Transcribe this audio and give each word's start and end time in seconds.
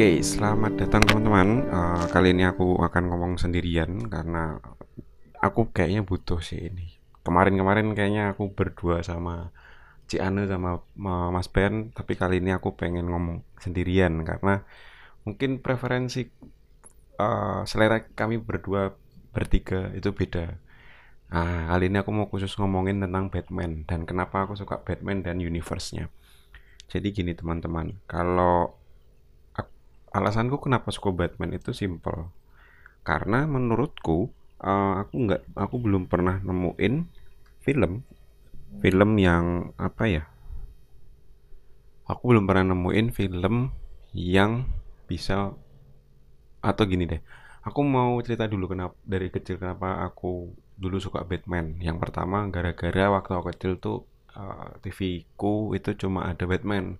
Oke, 0.00 0.24
selamat 0.24 0.80
datang 0.80 1.04
teman-teman. 1.04 1.68
Uh, 1.68 2.08
kali 2.08 2.32
ini 2.32 2.48
aku 2.48 2.80
akan 2.80 3.12
ngomong 3.12 3.32
sendirian 3.36 4.08
karena 4.08 4.56
aku 5.44 5.76
kayaknya 5.76 6.08
butuh 6.08 6.40
sih 6.40 6.72
ini. 6.72 6.96
Kemarin-kemarin 7.20 7.92
kayaknya 7.92 8.32
aku 8.32 8.48
berdua 8.48 9.04
sama 9.04 9.52
Ciane 10.08 10.48
sama 10.48 10.80
Mas 11.28 11.52
Ben, 11.52 11.92
tapi 11.92 12.16
kali 12.16 12.40
ini 12.40 12.48
aku 12.48 12.80
pengen 12.80 13.12
ngomong 13.12 13.44
sendirian 13.60 14.24
karena 14.24 14.64
mungkin 15.28 15.60
preferensi 15.60 16.32
uh, 17.20 17.68
selera 17.68 18.00
kami 18.00 18.40
berdua 18.40 18.96
bertiga 19.36 19.92
itu 19.92 20.16
beda. 20.16 20.64
Nah, 21.28 21.76
kali 21.76 21.92
ini 21.92 22.00
aku 22.00 22.08
mau 22.08 22.24
khusus 22.32 22.56
ngomongin 22.56 23.04
tentang 23.04 23.28
Batman 23.28 23.84
dan 23.84 24.08
kenapa 24.08 24.48
aku 24.48 24.56
suka 24.56 24.80
Batman 24.80 25.20
dan 25.20 25.44
universe-nya. 25.44 26.08
Jadi 26.88 27.12
gini 27.12 27.36
teman-teman, 27.36 28.00
kalau 28.08 28.79
alasanku 30.10 30.58
kenapa 30.62 30.90
suka 30.90 31.10
Batman 31.14 31.54
itu 31.54 31.74
simple. 31.74 32.30
Karena 33.06 33.48
menurutku 33.48 34.30
uh, 34.60 34.94
aku 35.00 35.14
nggak 35.26 35.42
aku 35.56 35.76
belum 35.80 36.06
pernah 36.10 36.38
nemuin 36.42 37.08
film 37.60 38.04
film 38.80 39.10
yang 39.18 39.74
apa 39.74 40.04
ya 40.06 40.24
aku 42.06 42.22
belum 42.30 42.46
pernah 42.46 42.70
nemuin 42.70 43.10
film 43.10 43.74
yang 44.14 44.70
bisa 45.10 45.52
atau 46.62 46.84
gini 46.86 47.04
deh 47.10 47.18
aku 47.66 47.80
mau 47.82 48.14
cerita 48.22 48.46
dulu 48.46 48.70
kenapa 48.70 48.94
dari 49.02 49.28
kecil 49.28 49.58
kenapa 49.58 50.06
aku 50.06 50.54
dulu 50.80 50.96
suka 50.96 51.28
Batman. 51.28 51.76
Yang 51.78 52.08
pertama 52.08 52.48
gara-gara 52.48 53.12
waktu 53.12 53.32
aku 53.36 53.46
kecil 53.52 53.72
tuh 53.76 54.08
uh, 54.32 54.72
TV 54.80 55.28
ku 55.36 55.76
itu 55.76 55.92
cuma 56.00 56.24
ada 56.32 56.48
Batman 56.48 56.96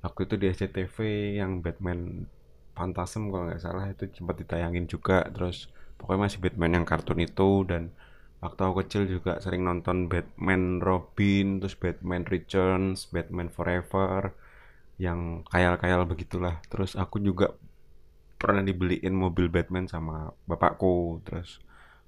waktu 0.00 0.20
itu 0.28 0.34
di 0.40 0.46
SCTV 0.52 0.96
yang 1.40 1.60
Batman 1.60 2.24
Phantasm 2.74 3.28
kalau 3.28 3.52
nggak 3.52 3.62
salah 3.62 3.86
itu 3.92 4.08
sempat 4.16 4.40
ditayangin 4.40 4.88
juga. 4.88 5.28
Terus 5.28 5.68
pokoknya 6.00 6.20
masih 6.28 6.38
Batman 6.40 6.72
yang 6.80 6.86
kartun 6.88 7.20
itu. 7.20 7.68
Dan 7.68 7.92
waktu 8.40 8.60
aku 8.64 8.74
kecil 8.84 9.04
juga 9.04 9.36
sering 9.44 9.62
nonton 9.68 10.08
Batman 10.08 10.80
Robin 10.80 11.60
terus 11.60 11.76
Batman 11.76 12.24
Returns 12.24 13.12
Batman 13.12 13.52
Forever 13.52 14.32
yang 14.96 15.44
kayal-kayal 15.52 16.08
begitulah. 16.08 16.60
Terus 16.72 16.96
aku 16.96 17.20
juga 17.20 17.52
pernah 18.40 18.64
dibeliin 18.64 19.12
mobil 19.12 19.52
Batman 19.52 19.84
sama 19.84 20.32
bapakku. 20.48 21.20
Terus 21.28 21.60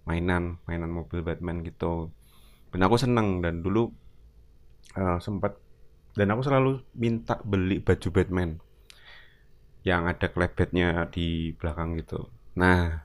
mainan 0.09 0.57
mainan 0.65 0.89
mobil 0.89 1.21
Batman 1.21 1.61
gitu. 1.61 2.09
Dan 2.73 2.81
aku 2.89 2.97
seneng. 2.97 3.45
Dan 3.45 3.61
dulu 3.61 3.93
uh, 4.97 5.21
sempat 5.21 5.62
dan 6.13 6.27
aku 6.33 6.43
selalu 6.45 6.71
minta 6.93 7.41
beli 7.41 7.81
baju 7.81 8.09
Batman 8.13 8.61
yang 9.83 10.07
ada 10.07 10.31
klebetnya 10.31 11.11
di 11.11 11.57
belakang 11.59 11.99
gitu. 11.99 12.31
Nah, 12.55 13.03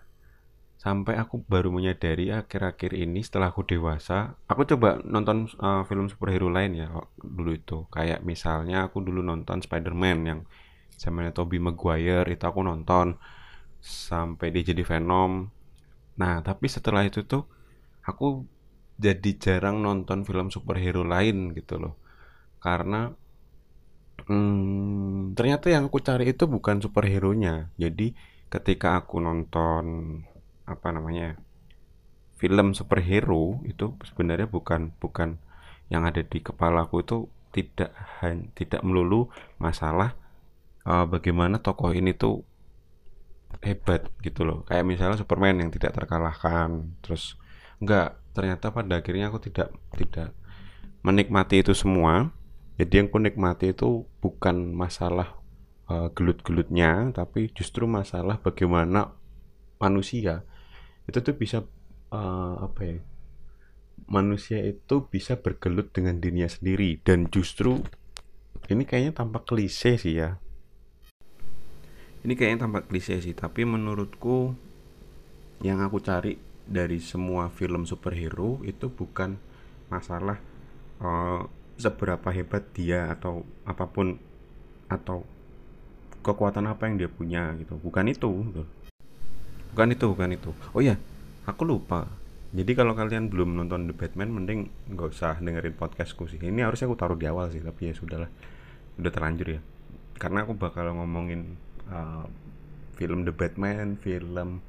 sampai 0.77 1.17
aku 1.17 1.41
baru 1.41 1.73
menyadari 1.73 2.29
akhir-akhir 2.29 2.93
ini 2.93 3.25
setelah 3.25 3.49
aku 3.49 3.65
dewasa, 3.65 4.37
aku 4.45 4.67
coba 4.69 5.01
nonton 5.01 5.49
uh, 5.57 5.81
film 5.89 6.05
superhero 6.05 6.53
lain 6.53 6.77
ya 6.77 6.87
dulu 7.17 7.57
itu. 7.57 7.89
Kayak 7.89 8.21
misalnya 8.21 8.85
aku 8.85 9.01
dulu 9.01 9.25
nonton 9.25 9.65
Spider-Man 9.65 10.19
yang 10.27 10.39
zamannya 10.97 11.33
Tobey 11.33 11.57
Maguire 11.57 12.29
itu 12.29 12.45
aku 12.45 12.61
nonton 12.61 13.17
sampai 13.81 14.53
dia 14.53 14.73
jadi 14.73 14.85
Venom. 14.85 15.49
Nah, 16.17 16.41
tapi 16.45 16.65
setelah 16.69 17.05
itu 17.05 17.25
tuh 17.25 17.45
aku 18.05 18.45
jadi 18.97 19.31
jarang 19.37 19.81
nonton 19.81 20.25
film 20.25 20.49
superhero 20.49 21.05
lain 21.05 21.53
gitu 21.53 21.77
loh. 21.77 21.93
Karena 22.67 23.15
hmm, 24.27 25.39
ternyata 25.39 25.71
yang 25.71 25.87
aku 25.87 26.03
cari 26.03 26.35
itu 26.35 26.43
bukan 26.51 26.83
superhero-nya. 26.83 27.71
Jadi 27.79 28.11
ketika 28.51 28.99
aku 28.99 29.23
nonton 29.23 29.83
apa 30.67 30.87
namanya 30.91 31.39
film 32.35 32.75
superhero 32.75 33.63
itu 33.63 33.95
sebenarnya 34.03 34.51
bukan 34.51 34.91
bukan 34.99 35.39
yang 35.87 36.03
ada 36.03 36.19
di 36.19 36.43
kepalaku 36.43 37.07
itu 37.07 37.17
tidak 37.55 37.95
tidak 38.53 38.83
melulu 38.83 39.31
masalah 39.57 40.13
uh, 40.83 41.07
bagaimana 41.07 41.63
tokoh 41.63 41.95
ini 41.95 42.11
tuh 42.11 42.43
hebat 43.63 44.11
gitu 44.21 44.43
loh 44.43 44.67
kayak 44.67 44.83
misalnya 44.83 45.17
Superman 45.17 45.63
yang 45.63 45.71
tidak 45.71 45.95
terkalahkan 45.95 46.93
terus 46.99 47.39
enggak 47.79 48.19
ternyata 48.35 48.69
pada 48.69 48.99
akhirnya 48.99 49.31
aku 49.31 49.39
tidak 49.41 49.73
tidak 49.95 50.35
menikmati 51.01 51.63
itu 51.63 51.71
semua 51.71 52.35
jadi 52.77 53.01
yang 53.01 53.09
ku 53.09 53.17
nikmati 53.17 53.73
itu 53.73 54.05
bukan 54.21 54.77
masalah 54.77 55.41
uh, 55.89 56.13
gelut-gelutnya 56.13 57.09
tapi 57.09 57.49
justru 57.57 57.89
masalah 57.89 58.37
bagaimana 58.37 59.17
manusia. 59.81 60.45
Itu 61.09 61.25
tuh 61.25 61.33
bisa 61.33 61.65
uh, 62.13 62.55
apa 62.61 62.81
ya 62.85 62.97
manusia 64.05 64.61
itu 64.61 65.09
bisa 65.09 65.41
bergelut 65.41 65.89
dengan 65.89 66.21
dirinya 66.21 66.45
sendiri. 66.45 67.01
Dan 67.01 67.33
justru 67.33 67.81
ini 68.69 68.85
kayaknya 68.85 69.25
tampak 69.25 69.49
klise 69.49 69.97
sih 69.97 70.21
ya. 70.21 70.37
Ini 72.21 72.33
kayaknya 72.37 72.69
tampak 72.69 72.93
klise 72.93 73.17
sih 73.17 73.33
tapi 73.33 73.65
menurutku 73.65 74.53
yang 75.65 75.81
aku 75.81 75.97
cari 75.97 76.37
dari 76.67 77.01
semua 77.01 77.49
film 77.49 77.89
superhero 77.89 78.61
itu 78.61 78.93
bukan 78.93 79.41
masalah 79.89 80.37
uh, 81.01 81.41
seberapa 81.77 82.29
hebat 82.33 82.65
dia 82.73 83.13
atau 83.13 83.45
apa 83.63 83.85
pun 83.85 84.17
atau 84.89 85.23
kekuatan 86.25 86.65
apa 86.67 86.89
yang 86.89 86.95
dia 86.97 87.09
punya 87.09 87.53
gitu. 87.61 87.77
Bukan 87.79 88.09
itu 88.09 88.29
gitu. 88.51 88.63
bukan 89.71 89.93
itu 89.93 90.05
bukan 90.09 90.29
itu. 90.33 90.51
Oh 90.73 90.81
ya 90.81 90.97
aku 91.45 91.63
lupa. 91.63 92.09
Jadi 92.51 92.73
kalau 92.73 92.97
kalian 92.97 93.29
belum 93.29 93.53
nonton 93.53 93.91
The 93.91 93.95
Batman 93.95 94.33
mending 94.33 94.73
nggak 94.89 95.07
usah 95.13 95.37
dengerin 95.37 95.77
podcastku 95.77 96.25
sih. 96.25 96.41
Ini 96.41 96.65
harusnya 96.65 96.89
aku 96.89 96.97
taruh 96.97 97.19
di 97.19 97.29
awal 97.29 97.53
sih 97.53 97.61
tapi 97.61 97.91
ya 97.91 97.93
sudahlah. 97.93 98.31
Udah 98.97 99.11
terlanjur 99.13 99.59
ya. 99.59 99.61
Karena 100.17 100.43
aku 100.43 100.57
bakal 100.57 100.89
ngomongin 100.97 101.61
uh, 101.93 102.25
film 102.97 103.23
The 103.23 103.33
Batman 103.35 103.95
film 104.01 104.65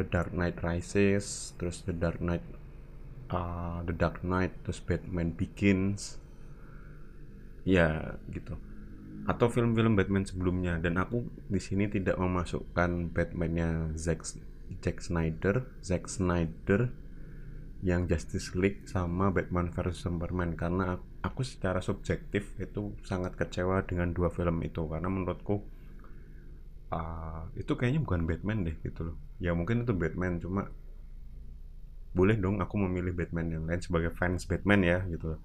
The 0.00 0.04
Dark 0.08 0.32
Knight 0.32 0.64
Rises 0.64 1.52
terus 1.60 1.84
The 1.84 1.92
Dark 1.92 2.24
Knight 2.24 2.42
uh, 3.28 3.84
The 3.84 3.92
Dark 3.92 4.24
Knight 4.24 4.56
terus 4.64 4.80
Batman 4.80 5.36
Begins 5.36 6.19
ya 7.64 8.16
gitu. 8.32 8.56
Atau 9.28 9.52
film-film 9.52 9.94
Batman 9.94 10.24
sebelumnya. 10.24 10.80
Dan 10.80 10.96
aku 10.96 11.28
di 11.46 11.60
sini 11.60 11.86
tidak 11.86 12.16
memasukkan 12.16 13.12
Batmannya 13.12 13.94
Zack 13.94 14.24
Zack 14.80 14.98
Snyder 15.02 15.66
Zack 15.84 16.06
Snyder 16.06 16.90
yang 17.80 18.04
Justice 18.06 18.52
League 18.56 18.84
sama 18.88 19.32
Batman 19.32 19.70
vs 19.70 20.04
Superman. 20.04 20.56
Karena 20.56 20.96
aku 21.20 21.44
secara 21.44 21.84
subjektif 21.84 22.56
itu 22.56 22.96
sangat 23.04 23.36
kecewa 23.36 23.84
dengan 23.84 24.10
dua 24.16 24.32
film 24.32 24.60
itu. 24.64 24.88
Karena 24.88 25.08
menurutku 25.12 25.62
uh, 26.90 27.44
itu 27.54 27.72
kayaknya 27.76 28.00
bukan 28.02 28.24
Batman 28.24 28.66
deh 28.66 28.76
gitu 28.82 29.12
loh. 29.12 29.16
Ya 29.36 29.52
mungkin 29.52 29.84
itu 29.84 29.92
Batman. 29.92 30.40
Cuma 30.40 30.72
boleh 32.10 32.34
dong 32.34 32.58
aku 32.58 32.74
memilih 32.74 33.14
Batman 33.14 33.46
yang 33.54 33.64
lain 33.70 33.78
sebagai 33.78 34.10
fans 34.10 34.42
Batman 34.50 34.82
ya 34.82 34.98
gitu 35.06 35.36
loh 35.36 35.40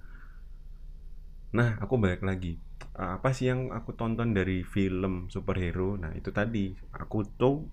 Nah, 1.56 1.80
aku 1.80 1.96
balik 1.96 2.20
lagi. 2.28 2.60
Apa 3.00 3.32
sih 3.32 3.48
yang 3.48 3.72
aku 3.72 3.96
tonton 3.96 4.36
dari 4.36 4.68
film 4.68 5.32
superhero? 5.32 5.96
Nah, 5.96 6.12
itu 6.12 6.36
tadi. 6.36 6.76
Aku 6.92 7.24
tuh 7.24 7.64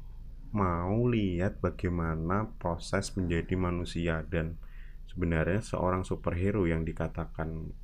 mau 0.55 1.03
lihat 1.11 1.59
bagaimana 1.59 2.47
proses 2.63 3.11
menjadi 3.19 3.59
manusia 3.59 4.23
dan 4.31 4.55
sebenarnya 5.11 5.59
seorang 5.67 6.07
superhero 6.07 6.63
yang 6.63 6.87
dikatakan 6.87 7.75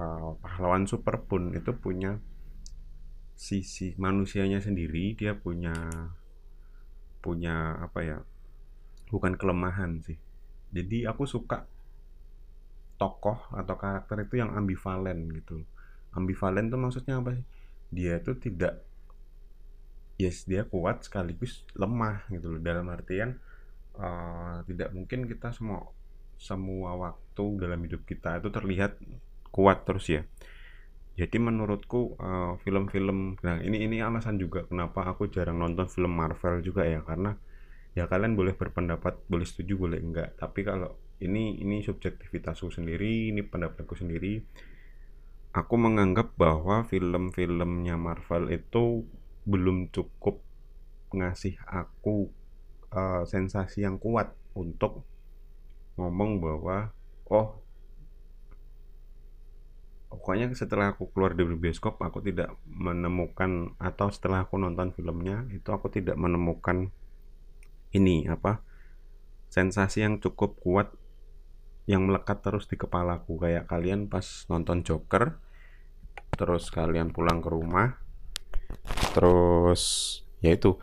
uh, 0.00 0.40
pahlawan 0.40 0.88
super 0.88 1.20
pun 1.28 1.52
itu 1.52 1.76
punya 1.76 2.16
sisi 3.36 3.92
manusianya 4.00 4.64
sendiri, 4.64 5.12
dia 5.20 5.36
punya 5.36 5.76
punya 7.20 7.76
apa 7.84 8.00
ya? 8.00 8.18
Bukan 9.12 9.36
kelemahan 9.36 10.00
sih. 10.00 10.16
Jadi 10.72 11.04
aku 11.04 11.28
suka 11.28 11.68
tokoh 12.96 13.38
atau 13.52 13.74
karakter 13.76 14.24
itu 14.24 14.40
yang 14.40 14.52
ambivalen 14.56 15.28
gitu. 15.32 15.64
Ambivalen 16.16 16.72
tuh 16.72 16.80
maksudnya 16.80 17.20
apa 17.20 17.36
sih? 17.36 17.46
Dia 17.92 18.18
itu 18.20 18.32
tidak 18.40 18.82
yes 20.16 20.48
dia 20.48 20.64
kuat 20.64 21.04
sekaligus 21.04 21.64
lemah 21.76 22.24
gitu 22.32 22.56
loh. 22.56 22.60
Dalam 22.60 22.88
artian 22.88 23.36
uh, 24.00 24.64
tidak 24.64 24.92
mungkin 24.96 25.28
kita 25.28 25.52
semua 25.52 25.92
semua 26.36 26.92
waktu 26.96 27.44
dalam 27.56 27.80
hidup 27.84 28.04
kita 28.04 28.40
itu 28.40 28.48
terlihat 28.52 29.00
kuat 29.52 29.88
terus 29.88 30.08
ya. 30.12 30.24
Jadi 31.16 31.40
menurutku 31.40 32.12
eh, 32.20 32.60
film-film 32.60 33.40
uh, 33.40 33.44
nah 33.44 33.56
ini 33.64 33.88
ini 33.88 34.04
alasan 34.04 34.36
juga 34.36 34.68
kenapa 34.68 35.00
aku 35.08 35.32
jarang 35.32 35.56
nonton 35.56 35.88
film 35.88 36.12
Marvel 36.12 36.60
juga 36.60 36.84
ya. 36.84 37.00
Karena 37.00 37.32
ya 37.96 38.04
kalian 38.04 38.36
boleh 38.36 38.52
berpendapat 38.52 39.24
boleh 39.24 39.48
setuju 39.48 39.80
boleh 39.80 39.96
enggak. 39.96 40.36
Tapi 40.36 40.60
kalau 40.60 40.92
ini 41.20 41.56
ini 41.60 41.80
subjektivitasku 41.80 42.68
sendiri 42.68 43.32
ini 43.32 43.40
pendapatku 43.40 43.96
sendiri. 43.96 44.44
Aku 45.56 45.80
menganggap 45.80 46.36
bahwa 46.36 46.84
film-filmnya 46.84 47.96
Marvel 47.96 48.52
itu 48.52 49.08
belum 49.48 49.88
cukup 49.88 50.44
ngasih 51.16 51.56
aku 51.64 52.28
uh, 52.92 53.24
sensasi 53.24 53.88
yang 53.88 53.96
kuat 53.96 54.36
untuk 54.52 55.06
ngomong 55.96 56.44
bahwa 56.44 56.92
oh 57.32 57.64
pokoknya 60.12 60.52
setelah 60.52 60.92
aku 60.92 61.08
keluar 61.12 61.32
dari 61.32 61.56
bioskop 61.56 61.96
aku 62.00 62.20
tidak 62.20 62.52
menemukan 62.68 63.72
atau 63.80 64.12
setelah 64.12 64.44
aku 64.44 64.60
nonton 64.60 64.92
filmnya 64.92 65.48
itu 65.54 65.66
aku 65.72 65.88
tidak 65.88 66.20
menemukan 66.20 66.92
ini 67.96 68.28
apa 68.28 68.60
sensasi 69.48 70.04
yang 70.04 70.20
cukup 70.20 70.58
kuat 70.60 70.92
yang 71.86 72.06
melekat 72.06 72.42
terus 72.42 72.66
di 72.66 72.76
kepalaku. 72.76 73.38
Kayak 73.40 73.70
kalian 73.70 74.10
pas 74.10 74.44
nonton 74.50 74.82
Joker 74.82 75.38
terus 76.36 76.68
kalian 76.68 77.14
pulang 77.14 77.40
ke 77.40 77.48
rumah 77.48 77.96
terus 79.14 79.82
ya 80.42 80.52
itu. 80.52 80.76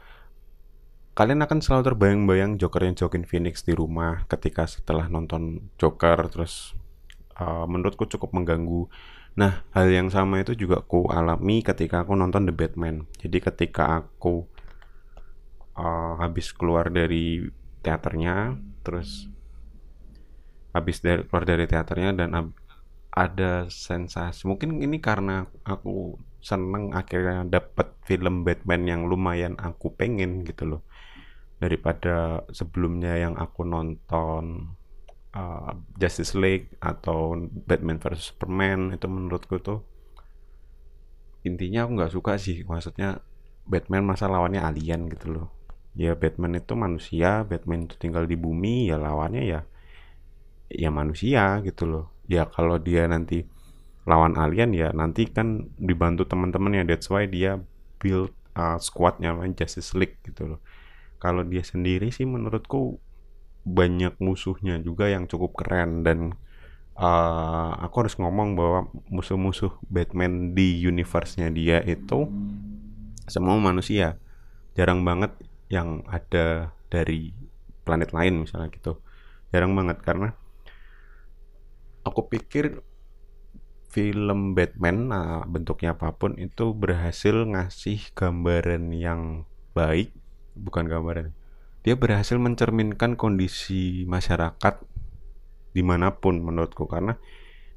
Kalian 1.13 1.45
akan 1.45 1.61
selalu 1.61 1.93
terbayang-bayang 1.93 2.57
Joker 2.57 2.89
yang 2.89 2.97
Joaquin 2.97 3.21
Phoenix 3.21 3.61
di 3.61 3.77
rumah 3.77 4.25
ketika 4.25 4.65
setelah 4.65 5.05
nonton 5.05 5.69
Joker 5.77 6.25
terus 6.25 6.73
uh, 7.37 7.69
menurutku 7.69 8.09
cukup 8.09 8.33
mengganggu. 8.33 8.89
Nah 9.37 9.61
hal 9.77 9.93
yang 9.93 10.09
sama 10.09 10.41
itu 10.41 10.57
juga 10.57 10.81
aku 10.81 11.13
alami 11.13 11.61
ketika 11.61 12.01
aku 12.01 12.17
nonton 12.17 12.49
The 12.49 12.55
Batman. 12.57 13.05
Jadi 13.21 13.37
ketika 13.45 14.01
aku 14.01 14.49
uh, 15.77 16.17
habis 16.17 16.49
keluar 16.49 16.89
dari 16.89 17.45
teaternya 17.85 18.57
terus 18.81 19.29
habis 20.73 20.99
dari 21.05 21.21
keluar 21.29 21.45
dari 21.45 21.69
teaternya 21.69 22.11
dan 22.17 22.29
ada 23.13 23.69
sensasi 23.69 24.49
mungkin 24.49 24.81
ini 24.81 24.97
karena 24.97 25.45
aku 25.61 26.17
seneng 26.41 26.91
akhirnya 26.97 27.45
dapet 27.45 27.93
film 28.03 28.41
Batman 28.43 28.83
yang 28.83 29.01
lumayan 29.07 29.55
aku 29.55 29.93
pengen 29.95 30.43
gitu 30.43 30.67
loh. 30.67 30.81
Daripada 31.61 32.43
sebelumnya 32.51 33.15
yang 33.15 33.39
aku 33.39 33.63
nonton 33.63 34.75
uh, 35.31 35.71
Justice 35.95 36.35
League 36.35 36.75
atau 36.83 37.37
Batman 37.39 38.01
vs 38.01 38.35
Superman 38.35 38.91
itu 38.91 39.07
menurutku 39.07 39.61
tuh 39.63 39.79
intinya 41.47 41.87
aku 41.87 41.91
nggak 42.01 42.13
suka 42.17 42.35
sih. 42.35 42.67
Maksudnya 42.67 43.23
Batman 43.63 44.03
masa 44.03 44.27
lawannya 44.27 44.59
alien 44.59 45.07
gitu 45.07 45.31
loh. 45.31 45.47
Ya 45.95 46.17
Batman 46.17 46.59
itu 46.59 46.73
manusia 46.75 47.47
Batman 47.47 47.87
itu 47.87 47.95
tinggal 47.95 48.27
di 48.27 48.35
bumi 48.35 48.91
ya 48.91 48.99
lawannya 48.99 49.45
ya 49.45 49.61
ya 50.69 50.89
manusia 50.93 51.59
gitu 51.65 51.87
loh. 51.89 52.05
Ya 52.27 52.47
kalau 52.47 52.79
dia 52.79 53.07
nanti 53.09 53.43
lawan 54.03 54.35
alien 54.35 54.75
ya 54.75 54.91
nanti 54.91 55.31
kan 55.31 55.71
dibantu 55.79 56.27
teman-teman 56.27 56.75
ya 56.75 56.83
that's 56.83 57.07
why 57.07 57.23
dia 57.23 57.63
build 58.03 58.35
uh, 58.59 58.75
squadnya 58.79 59.31
Justice 59.55 59.95
League 59.95 60.19
gitu 60.27 60.55
loh. 60.55 60.59
Kalau 61.23 61.47
dia 61.47 61.63
sendiri 61.63 62.11
sih 62.11 62.27
menurutku 62.27 62.99
banyak 63.63 64.19
musuhnya 64.19 64.75
juga 64.83 65.07
yang 65.07 65.23
cukup 65.31 65.55
keren 65.55 66.03
dan 66.03 66.35
uh, 66.99 67.71
aku 67.79 68.03
harus 68.03 68.19
ngomong 68.19 68.59
bahwa 68.59 68.91
musuh-musuh 69.07 69.71
Batman 69.87 70.51
di 70.51 70.83
universe-nya 70.83 71.47
dia 71.55 71.79
itu 71.87 72.27
semua 73.31 73.55
manusia. 73.55 74.19
Jarang 74.75 75.07
banget 75.07 75.31
yang 75.71 76.03
ada 76.11 76.75
dari 76.91 77.31
planet 77.87 78.11
lain 78.11 78.43
misalnya 78.43 78.67
gitu. 78.73 78.99
Jarang 79.55 79.71
banget 79.79 80.03
karena 80.03 80.35
aku 82.13 82.29
pikir 82.29 82.85
film 83.89 84.53
Batman 84.53 85.09
nah 85.09 85.41
bentuknya 85.45 85.97
apa 85.97 86.13
pun 86.13 86.37
itu 86.37 86.73
berhasil 86.73 87.33
ngasih 87.33 88.13
gambaran 88.13 88.93
yang 88.93 89.49
baik 89.73 90.13
bukan 90.57 90.85
gambaran. 90.85 91.33
Dia 91.83 91.99
berhasil 91.99 92.39
mencerminkan 92.39 93.19
kondisi 93.19 94.05
masyarakat 94.07 94.81
di 95.73 95.81
mana 95.81 96.15
pun 96.15 96.39
menurutku 96.39 96.85
karena 96.85 97.17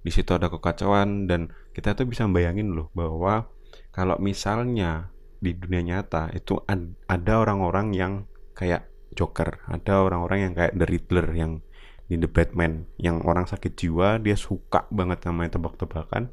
di 0.05 0.15
situ 0.15 0.31
ada 0.37 0.47
kekacauan 0.47 1.27
dan 1.27 1.51
kita 1.75 1.99
tuh 1.99 2.07
bisa 2.07 2.29
bayangin 2.31 2.77
loh 2.77 2.93
bahwa 2.95 3.51
kalau 3.91 4.21
misalnya 4.23 5.11
di 5.43 5.57
dunia 5.57 5.83
nyata 5.83 6.31
itu 6.37 6.63
ada 7.09 7.35
orang-orang 7.41 7.93
yang 7.97 8.13
kayak 8.55 8.89
Joker, 9.17 9.65
ada 9.65 10.05
orang-orang 10.05 10.39
yang 10.49 10.53
kayak 10.53 10.77
The 10.77 10.87
Riddler 10.87 11.29
yang 11.33 11.65
di 12.07 12.17
The 12.19 12.31
Batman, 12.31 12.87
yang 13.03 13.23
orang 13.27 13.51
sakit 13.51 13.75
jiwa 13.75 14.23
dia 14.23 14.39
suka 14.39 14.87
banget 14.95 15.27
sama 15.27 15.51
tebak-tebakan, 15.51 16.31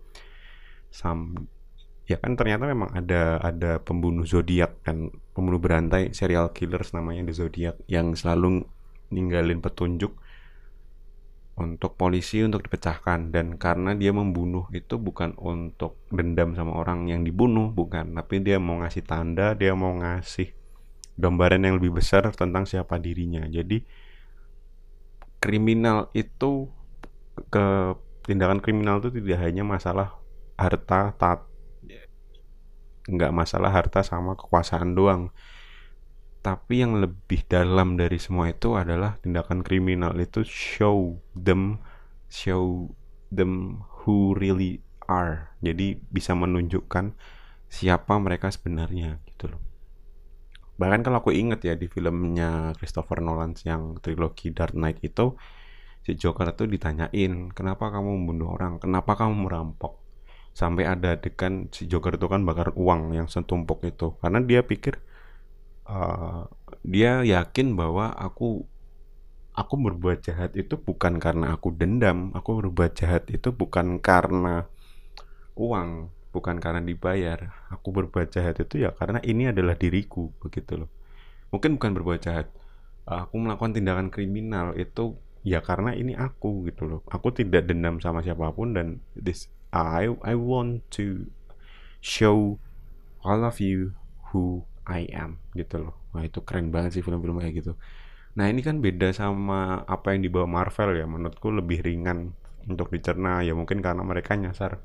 sam 0.93 1.49
ya 2.03 2.19
kan 2.19 2.35
ternyata 2.35 2.67
memang 2.67 2.91
ada 2.93 3.39
ada 3.39 3.79
pembunuh 3.79 4.27
zodiak 4.27 4.83
kan 4.83 5.07
pembunuh 5.31 5.57
berantai 5.57 6.11
serial 6.11 6.51
killers 6.51 6.91
namanya 6.91 7.25
The 7.31 7.33
Zodiac 7.33 7.75
yang 7.89 8.13
selalu 8.13 8.67
ninggalin 9.09 9.61
petunjuk 9.63 10.13
untuk 11.53 11.93
polisi 11.97 12.41
untuk 12.41 12.65
dipecahkan. 12.65 13.29
Dan 13.29 13.61
karena 13.61 13.93
dia 13.93 14.09
membunuh 14.13 14.65
itu 14.73 14.97
bukan 14.97 15.37
untuk 15.37 16.01
dendam 16.09 16.57
sama 16.57 16.73
orang 16.77 17.09
yang 17.09 17.21
dibunuh 17.21 17.69
bukan. 17.69 18.13
Tapi 18.17 18.41
dia 18.41 18.57
mau 18.57 18.81
ngasih 18.81 19.03
tanda 19.05 19.53
dia 19.53 19.77
mau 19.77 19.93
ngasih 19.93 20.53
gambaran 21.17 21.61
yang 21.61 21.77
lebih 21.77 22.01
besar 22.01 22.25
tentang 22.33 22.65
siapa 22.65 22.97
dirinya. 22.97 23.45
Jadi 23.45 23.85
kriminal 25.43 26.07
itu 26.15 26.71
ke 27.51 27.99
tindakan 28.23 28.63
kriminal 28.63 29.03
itu 29.03 29.11
tidak 29.19 29.43
hanya 29.43 29.67
masalah 29.67 30.15
harta 30.55 31.11
tat 31.19 31.43
nggak 33.03 33.35
masalah 33.35 33.67
harta 33.67 33.99
sama 33.99 34.39
kekuasaan 34.39 34.95
doang. 34.95 35.35
Tapi 36.43 36.83
yang 36.83 36.99
lebih 36.99 37.43
dalam 37.47 37.95
dari 37.95 38.19
semua 38.19 38.51
itu 38.51 38.75
adalah 38.75 39.19
tindakan 39.19 39.63
kriminal 39.63 40.15
itu 40.19 40.43
show 40.47 41.19
them 41.35 41.79
show 42.27 42.91
them 43.31 43.83
who 44.03 44.35
really 44.35 44.83
are. 45.07 45.55
Jadi 45.63 45.99
bisa 46.11 46.35
menunjukkan 46.35 47.15
siapa 47.71 48.13
mereka 48.19 48.51
sebenarnya 48.51 49.22
bahkan 50.83 50.99
kalau 50.99 51.23
aku 51.23 51.31
inget 51.31 51.63
ya 51.63 51.79
di 51.79 51.87
filmnya 51.87 52.75
Christopher 52.75 53.23
Nolan 53.23 53.55
yang 53.63 54.03
trilogi 54.03 54.51
Dark 54.51 54.75
Knight 54.75 54.99
itu 54.99 55.39
si 56.03 56.19
Joker 56.19 56.51
itu 56.51 56.67
ditanyain 56.67 57.55
kenapa 57.55 57.87
kamu 57.87 58.19
membunuh 58.19 58.51
orang? 58.51 58.83
Kenapa 58.83 59.15
kamu 59.15 59.47
merampok? 59.47 60.03
Sampai 60.51 60.83
ada 60.83 61.15
adegan 61.15 61.71
si 61.71 61.87
Joker 61.87 62.19
itu 62.19 62.27
kan 62.27 62.43
bakar 62.43 62.75
uang 62.75 63.15
yang 63.15 63.31
setumpuk 63.31 63.79
itu. 63.87 64.19
Karena 64.19 64.43
dia 64.43 64.67
pikir 64.67 64.99
uh, 65.87 66.51
dia 66.83 67.23
yakin 67.23 67.79
bahwa 67.79 68.11
aku 68.11 68.67
aku 69.55 69.73
berbuat 69.79 70.19
jahat 70.27 70.51
itu 70.59 70.75
bukan 70.75 71.23
karena 71.23 71.55
aku 71.55 71.71
dendam 71.71 72.33
aku 72.35 72.59
berbuat 72.59 72.91
jahat 72.97 73.23
itu 73.31 73.53
bukan 73.55 74.01
karena 74.03 74.67
uang 75.53 76.09
bukan 76.33 76.57
karena 76.57 76.81
dibayar 76.81 77.53
aku 77.69 77.93
berbuat 77.93 78.33
jahat 78.33 78.57
itu 78.59 78.81
ya 78.81 78.91
karena 78.97 79.21
ini 79.21 79.53
adalah 79.53 79.77
diriku 79.77 80.33
begitu 80.41 80.81
loh 80.81 80.89
mungkin 81.53 81.77
bukan 81.77 81.93
berbuat 81.93 82.19
jahat 82.25 82.49
aku 83.05 83.37
melakukan 83.37 83.77
tindakan 83.77 84.09
kriminal 84.09 84.73
itu 84.73 85.13
ya 85.45 85.61
karena 85.61 85.93
ini 85.93 86.17
aku 86.17 86.65
gitu 86.65 86.89
loh 86.89 86.99
aku 87.05 87.29
tidak 87.29 87.69
dendam 87.69 88.01
sama 88.01 88.25
siapa 88.25 88.49
pun 88.49 88.73
dan 88.73 88.97
this 89.13 89.47
I 89.69 90.09
I 90.25 90.33
want 90.33 90.85
to 90.97 91.29
show 92.03 92.61
all 93.23 93.41
of 93.47 93.57
you 93.57 93.97
who 94.29 94.67
I 94.83 95.07
am 95.09 95.39
gitu 95.55 95.79
loh. 95.79 95.95
Wah 96.11 96.27
itu 96.27 96.43
keren 96.43 96.69
banget 96.69 96.99
sih 96.99 97.01
film-film 97.01 97.39
kayak 97.39 97.63
gitu. 97.63 97.73
Nah 98.37 98.51
ini 98.51 98.59
kan 98.59 98.83
beda 98.83 99.15
sama 99.15 99.81
apa 99.87 100.13
yang 100.13 100.27
dibawa 100.27 100.45
Marvel 100.45 100.99
ya. 100.99 101.07
Menurutku 101.07 101.49
lebih 101.49 101.81
ringan 101.81 102.35
untuk 102.67 102.91
dicerna 102.91 103.41
ya 103.41 103.55
mungkin 103.55 103.79
karena 103.79 104.03
mereka 104.03 104.35
nyasar 104.35 104.83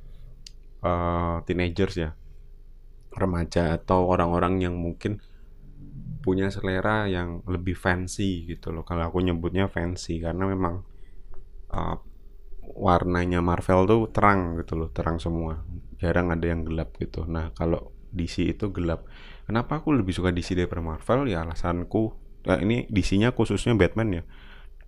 uh, 0.83 1.43
teenagers 1.45 1.95
ya, 1.99 2.11
remaja 3.15 3.79
atau 3.79 4.07
orang-orang 4.07 4.63
yang 4.63 4.75
mungkin 4.79 5.19
punya 6.23 6.53
selera 6.53 7.09
yang 7.09 7.41
lebih 7.49 7.73
fancy 7.73 8.45
gitu 8.45 8.75
loh. 8.75 8.85
Kalau 8.85 9.09
aku 9.09 9.23
nyebutnya 9.23 9.71
fancy 9.71 10.21
karena 10.21 10.45
memang 10.45 10.85
uh, 11.73 11.97
warnanya 12.77 13.41
Marvel 13.41 13.89
tuh 13.89 14.03
terang 14.13 14.61
gitu 14.61 14.77
loh 14.77 14.93
terang 14.93 15.17
semua. 15.17 15.65
Jarang 15.97 16.29
ada 16.35 16.45
yang 16.45 16.69
gelap 16.69 16.95
gitu. 17.01 17.25
Nah 17.25 17.55
kalau 17.57 17.95
DC 18.13 18.45
itu 18.45 18.69
gelap. 18.75 19.09
Kenapa 19.49 19.81
aku 19.81 19.97
lebih 19.97 20.13
suka 20.13 20.29
DC 20.29 20.53
daripada 20.53 20.85
Marvel? 20.85 21.33
Ya 21.33 21.43
alasanku 21.43 22.13
nah 22.47 22.55
ini 22.61 22.87
DC-nya 22.89 23.33
khususnya 23.33 23.73
Batman 23.73 24.21
ya. 24.21 24.23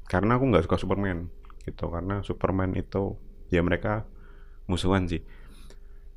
Karena 0.06 0.36
aku 0.36 0.44
nggak 0.50 0.64
suka 0.68 0.76
Superman 0.76 1.32
gitu. 1.64 1.88
Karena 1.88 2.20
Superman 2.20 2.76
itu 2.76 3.16
ya 3.48 3.64
mereka 3.64 4.04
musuhan 4.68 5.08
sih 5.10 5.24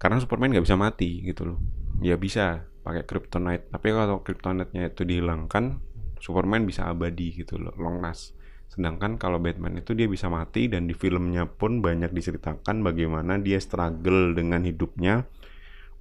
karena 0.03 0.19
Superman 0.19 0.51
nggak 0.51 0.67
bisa 0.67 0.75
mati 0.75 1.24
gitu 1.24 1.48
loh. 1.48 1.60
Ya 2.03 2.19
bisa 2.19 2.67
pakai 2.83 3.07
kryptonite. 3.07 3.72
Tapi 3.72 3.88
kalau 3.95 4.19
kryptonite-nya 4.19 4.91
itu 4.91 5.07
dihilangkan 5.07 5.79
Superman 6.19 6.67
bisa 6.67 6.91
abadi 6.91 7.31
gitu 7.31 7.55
loh 7.55 7.72
long 7.79 8.03
last. 8.03 8.36
Sedangkan 8.67 9.15
kalau 9.15 9.39
Batman 9.39 9.79
itu 9.79 9.95
dia 9.95 10.12
bisa 10.12 10.27
mati 10.27 10.67
dan 10.67 10.91
di 10.91 10.93
filmnya 10.98 11.48
pun 11.48 11.79
banyak 11.79 12.12
diceritakan 12.12 12.83
bagaimana 12.83 13.39
dia 13.39 13.63
struggle 13.63 14.36
dengan 14.36 14.67
hidupnya. 14.67 15.24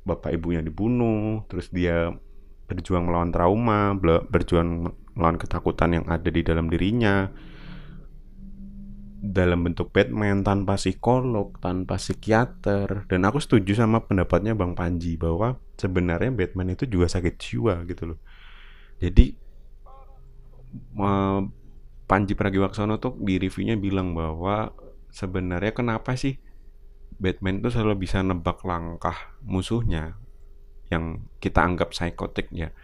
Bapak 0.03 0.35
ibunya 0.35 0.67
dibunuh, 0.67 1.47
terus 1.47 1.71
dia 1.71 2.11
berjuang 2.67 3.07
melawan 3.07 3.31
trauma 3.31 3.95
berjuang 4.27 4.91
melawan 5.13 5.37
ketakutan 5.37 6.01
yang 6.01 6.07
ada 6.09 6.27
di 6.33 6.41
dalam 6.41 6.73
dirinya 6.73 7.29
dalam 9.23 9.63
bentuk 9.63 9.95
Batman 9.95 10.43
tanpa 10.43 10.75
psikolog, 10.75 11.55
tanpa 11.63 11.95
psikiater 11.95 13.07
dan 13.07 13.23
aku 13.23 13.39
setuju 13.39 13.79
sama 13.79 14.03
pendapatnya 14.03 14.59
Bang 14.59 14.75
Panji 14.75 15.15
bahwa 15.15 15.63
sebenarnya 15.79 16.35
Batman 16.35 16.75
itu 16.75 16.91
juga 16.91 17.07
sakit 17.07 17.39
jiwa 17.39 17.87
gitu 17.87 18.11
loh. 18.11 18.19
Jadi 18.99 19.39
Panji 22.11 22.35
Pragiwaksono 22.35 22.99
tuh 22.99 23.15
di 23.23 23.39
reviewnya 23.39 23.79
bilang 23.79 24.11
bahwa 24.11 24.75
sebenarnya 25.15 25.71
kenapa 25.71 26.19
sih 26.19 26.43
Batman 27.23 27.63
itu 27.63 27.71
selalu 27.71 28.03
bisa 28.03 28.27
nebak 28.27 28.67
langkah 28.67 29.39
musuhnya 29.47 30.19
yang 30.91 31.31
kita 31.39 31.63
anggap 31.63 31.95
psikotik 31.95 32.51
ya 32.51 32.75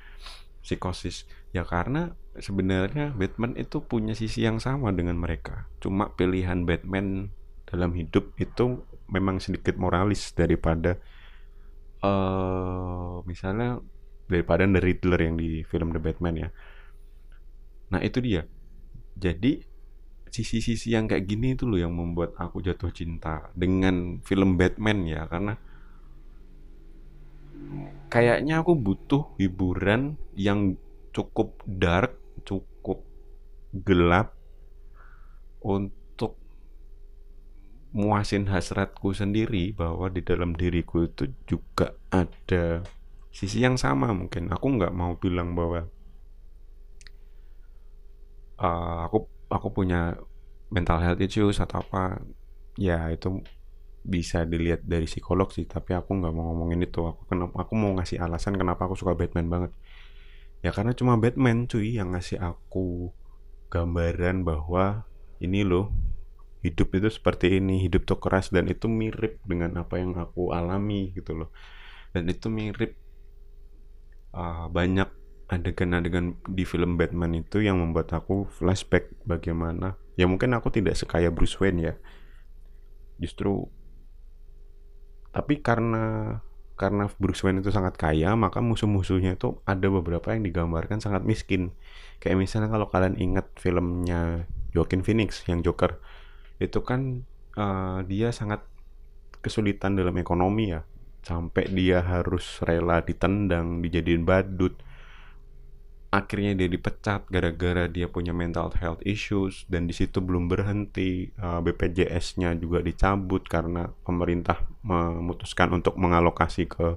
psikosis 0.62 1.26
ya 1.50 1.66
karena 1.66 2.14
sebenarnya 2.40 3.14
Batman 3.14 3.54
itu 3.58 3.82
punya 3.84 4.14
sisi 4.14 4.44
yang 4.44 4.58
sama 4.62 4.94
dengan 4.94 5.18
mereka. 5.18 5.68
Cuma 5.82 6.12
pilihan 6.14 6.64
Batman 6.64 7.32
dalam 7.68 7.92
hidup 7.92 8.32
itu 8.40 8.82
memang 9.08 9.40
sedikit 9.40 9.76
moralis 9.76 10.32
daripada 10.32 10.96
uh, 12.04 13.20
misalnya 13.28 13.80
daripada 14.28 14.68
The 14.68 14.80
Riddler 14.80 15.20
yang 15.20 15.34
di 15.40 15.64
film 15.64 15.92
The 15.92 16.00
Batman 16.00 16.34
ya. 16.36 16.48
Nah 17.92 18.00
itu 18.04 18.20
dia. 18.20 18.44
Jadi 19.18 19.64
sisi-sisi 20.28 20.92
yang 20.92 21.08
kayak 21.08 21.24
gini 21.24 21.56
itu 21.56 21.64
loh 21.64 21.80
yang 21.80 21.96
membuat 21.96 22.36
aku 22.36 22.60
jatuh 22.60 22.92
cinta 22.92 23.48
dengan 23.56 24.20
film 24.20 24.60
Batman 24.60 25.08
ya 25.08 25.24
karena 25.24 25.56
kayaknya 28.12 28.60
aku 28.60 28.76
butuh 28.76 29.32
hiburan 29.40 30.20
yang 30.36 30.76
cukup 31.12 31.58
dark, 31.66 32.14
gelap 33.82 34.34
untuk 35.62 36.38
muasin 37.92 38.46
hasratku 38.52 39.16
sendiri 39.16 39.72
bahwa 39.72 40.12
di 40.12 40.20
dalam 40.20 40.52
diriku 40.52 41.08
itu 41.08 41.32
juga 41.48 41.96
ada 42.12 42.84
sisi 43.32 43.64
yang 43.64 43.80
sama 43.80 44.12
mungkin. 44.12 44.52
Aku 44.52 44.66
nggak 44.76 44.92
mau 44.92 45.16
bilang 45.16 45.56
bahwa 45.56 45.88
uh, 48.60 49.08
aku 49.08 49.28
aku 49.48 49.68
punya 49.72 50.20
mental 50.68 51.00
health 51.00 51.22
issues 51.22 51.58
atau 51.62 51.80
apa. 51.80 52.20
Ya 52.78 53.10
itu 53.10 53.42
bisa 54.06 54.46
dilihat 54.46 54.86
dari 54.86 55.04
psikolog 55.10 55.50
sih 55.50 55.66
tapi 55.66 55.92
aku 55.92 56.12
nggak 56.18 56.32
mau 56.34 56.52
ngomongin 56.52 56.84
itu. 56.84 57.00
Aku 57.08 57.24
kenapa 57.26 57.54
aku 57.64 57.72
mau 57.74 57.92
ngasih 57.96 58.20
alasan 58.20 58.54
kenapa 58.60 58.84
aku 58.84 58.94
suka 58.94 59.16
Batman 59.16 59.48
banget. 59.48 59.72
Ya 60.60 60.74
karena 60.74 60.92
cuma 60.92 61.16
Batman 61.16 61.70
cuy 61.70 61.96
yang 61.96 62.12
ngasih 62.12 62.42
aku 62.42 63.14
gambaran 63.68 64.44
bahwa 64.44 65.04
ini 65.38 65.62
loh 65.62 65.92
hidup 66.64 66.90
itu 66.98 67.08
seperti 67.08 67.62
ini 67.62 67.86
hidup 67.86 68.02
tuh 68.04 68.18
keras 68.18 68.50
dan 68.50 68.66
itu 68.66 68.90
mirip 68.90 69.38
dengan 69.46 69.78
apa 69.78 70.02
yang 70.02 70.18
aku 70.18 70.50
alami 70.50 71.14
gitu 71.14 71.38
loh. 71.38 71.50
Dan 72.10 72.26
itu 72.26 72.50
mirip 72.50 72.98
uh, 74.34 74.66
banyak 74.66 75.06
adegan-adegan 75.48 76.36
di 76.44 76.68
film 76.68 77.00
Batman 77.00 77.32
itu 77.40 77.64
yang 77.64 77.80
membuat 77.80 78.12
aku 78.12 78.44
flashback 78.52 79.08
bagaimana 79.24 79.96
ya 80.20 80.28
mungkin 80.28 80.52
aku 80.52 80.68
tidak 80.68 80.98
sekaya 80.98 81.32
Bruce 81.32 81.56
Wayne 81.56 81.80
ya. 81.80 81.94
Justru 83.22 83.70
tapi 85.30 85.60
karena 85.62 86.36
karena 86.78 87.10
Bruce 87.18 87.42
Wayne 87.42 87.60
itu 87.60 87.74
sangat 87.74 87.98
kaya 87.98 88.38
maka 88.38 88.62
musuh-musuhnya 88.62 89.34
itu 89.34 89.58
ada 89.66 89.90
beberapa 89.90 90.30
yang 90.30 90.46
digambarkan 90.46 91.02
sangat 91.02 91.26
miskin. 91.26 91.74
Kayak 92.22 92.38
misalnya 92.38 92.70
kalau 92.70 92.86
kalian 92.88 93.18
ingat 93.18 93.50
filmnya 93.58 94.46
Joaquin 94.70 95.02
Phoenix 95.02 95.42
yang 95.50 95.66
Joker 95.66 95.98
itu 96.62 96.80
kan 96.86 97.26
uh, 97.58 98.06
dia 98.06 98.30
sangat 98.30 98.62
kesulitan 99.42 99.98
dalam 99.98 100.14
ekonomi 100.16 100.72
ya. 100.72 100.86
Sampai 101.26 101.66
dia 101.68 102.00
harus 102.00 102.62
rela 102.62 103.02
ditendang 103.02 103.82
dijadiin 103.82 104.22
badut 104.22 104.78
akhirnya 106.08 106.56
dia 106.56 106.68
dipecat 106.72 107.28
gara-gara 107.28 107.84
dia 107.84 108.08
punya 108.08 108.32
mental 108.32 108.72
health 108.80 109.04
issues 109.04 109.68
dan 109.68 109.84
di 109.84 109.92
situ 109.92 110.24
belum 110.24 110.48
berhenti 110.48 111.28
eh, 111.28 111.60
BPJS-nya 111.60 112.56
juga 112.56 112.80
dicabut 112.80 113.44
karena 113.44 113.92
pemerintah 114.04 114.64
memutuskan 114.80 115.76
untuk 115.76 116.00
mengalokasi 116.00 116.64
ke 116.64 116.96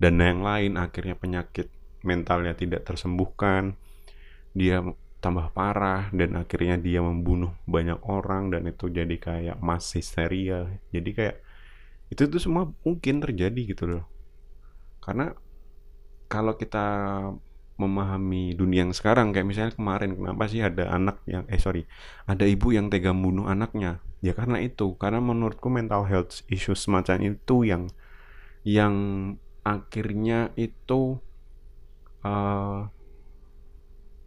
dana 0.00 0.24
yang 0.32 0.40
lain. 0.40 0.72
Akhirnya 0.80 1.18
penyakit 1.18 1.68
mentalnya 2.00 2.54
tidak 2.56 2.88
tersembuhkan 2.88 3.76
dia 4.56 4.80
tambah 5.18 5.50
parah 5.50 6.08
dan 6.14 6.38
akhirnya 6.38 6.78
dia 6.78 7.02
membunuh 7.02 7.52
banyak 7.66 7.98
orang 8.06 8.54
dan 8.54 8.70
itu 8.70 8.86
jadi 8.86 9.16
kayak 9.18 9.56
mass 9.58 9.98
hysteria 9.98 10.70
jadi 10.94 11.10
kayak 11.10 11.36
itu 12.08 12.22
tuh 12.30 12.40
semua 12.40 12.70
mungkin 12.86 13.20
terjadi 13.20 13.60
gitu 13.76 13.84
loh. 13.84 14.04
Karena 15.04 15.36
kalau 16.28 16.56
kita 16.56 16.86
memahami 17.78 18.52
dunia 18.58 18.84
yang 18.84 18.92
sekarang. 18.92 19.30
Kayak 19.30 19.46
misalnya 19.46 19.72
kemarin 19.78 20.10
kenapa 20.18 20.44
sih 20.50 20.60
ada 20.60 20.90
anak 20.90 21.22
yang 21.30 21.46
eh 21.46 21.62
sorry 21.62 21.86
ada 22.26 22.44
ibu 22.44 22.74
yang 22.74 22.90
tega 22.90 23.14
bunuh 23.14 23.46
anaknya? 23.46 24.02
Ya 24.20 24.34
karena 24.34 24.58
itu. 24.58 24.98
Karena 24.98 25.22
menurutku 25.22 25.70
mental 25.70 26.04
health 26.10 26.42
issues 26.50 26.84
semacam 26.84 27.38
itu 27.38 27.56
yang 27.64 27.82
yang 28.66 28.94
akhirnya 29.62 30.50
itu 30.58 31.22
uh, 32.26 32.90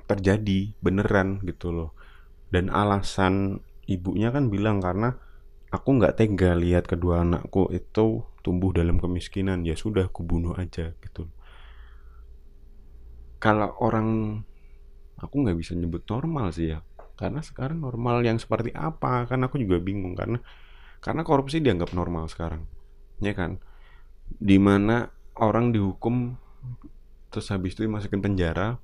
terjadi 0.07 0.71
beneran 0.79 1.43
gitu 1.43 1.75
loh. 1.75 1.91
Dan 2.47 2.71
alasan 2.71 3.59
ibunya 3.87 4.31
kan 4.31 4.47
bilang 4.47 4.79
karena 4.79 5.19
aku 5.75 5.99
nggak 5.99 6.15
tega 6.23 6.55
lihat 6.55 6.87
kedua 6.87 7.27
anakku 7.27 7.67
itu 7.75 8.23
tumbuh 8.41 8.71
dalam 8.71 8.95
kemiskinan. 8.95 9.67
Ya 9.67 9.75
sudah 9.75 10.07
aku 10.07 10.23
bunuh 10.23 10.55
aja 10.55 10.95
gitu 11.03 11.27
kalau 13.41 13.73
orang 13.81 14.39
aku 15.17 15.35
nggak 15.41 15.57
bisa 15.57 15.73
nyebut 15.73 16.05
normal 16.05 16.53
sih 16.53 16.77
ya. 16.77 16.85
Karena 17.17 17.41
sekarang 17.41 17.81
normal 17.81 18.21
yang 18.21 18.37
seperti 18.37 18.69
apa? 18.77 19.25
Kan 19.25 19.41
aku 19.41 19.57
juga 19.57 19.81
bingung 19.81 20.13
karena 20.13 20.37
karena 21.01 21.25
korupsi 21.25 21.57
dianggap 21.57 21.97
normal 21.97 22.29
sekarang 22.29 22.69
ya 23.17 23.33
kan? 23.33 23.57
Di 24.29 24.61
mana 24.61 25.09
orang 25.41 25.73
dihukum 25.73 26.37
terus 27.33 27.49
habis 27.49 27.73
itu 27.73 27.89
dimasukin 27.89 28.21
penjara 28.21 28.77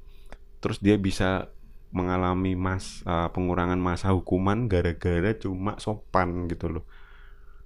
terus 0.57 0.81
dia 0.81 0.97
bisa 0.97 1.53
mengalami 1.93 2.57
mas 2.57 3.05
uh, 3.07 3.29
pengurangan 3.31 3.79
masa 3.79 4.11
hukuman 4.11 4.65
gara-gara 4.65 5.37
cuma 5.37 5.77
sopan 5.77 6.49
gitu 6.49 6.81
loh. 6.81 6.85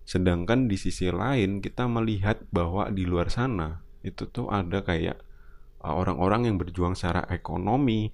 Sedangkan 0.04 0.68
di 0.68 0.76
sisi 0.76 1.08
lain 1.08 1.64
kita 1.64 1.88
melihat 1.88 2.44
bahwa 2.52 2.92
di 2.92 3.08
luar 3.08 3.32
sana 3.32 3.82
itu 4.04 4.28
tuh 4.28 4.52
ada 4.52 4.84
kayak 4.84 5.22
orang-orang 5.86 6.50
yang 6.50 6.56
berjuang 6.62 6.94
secara 6.94 7.26
ekonomi 7.30 8.14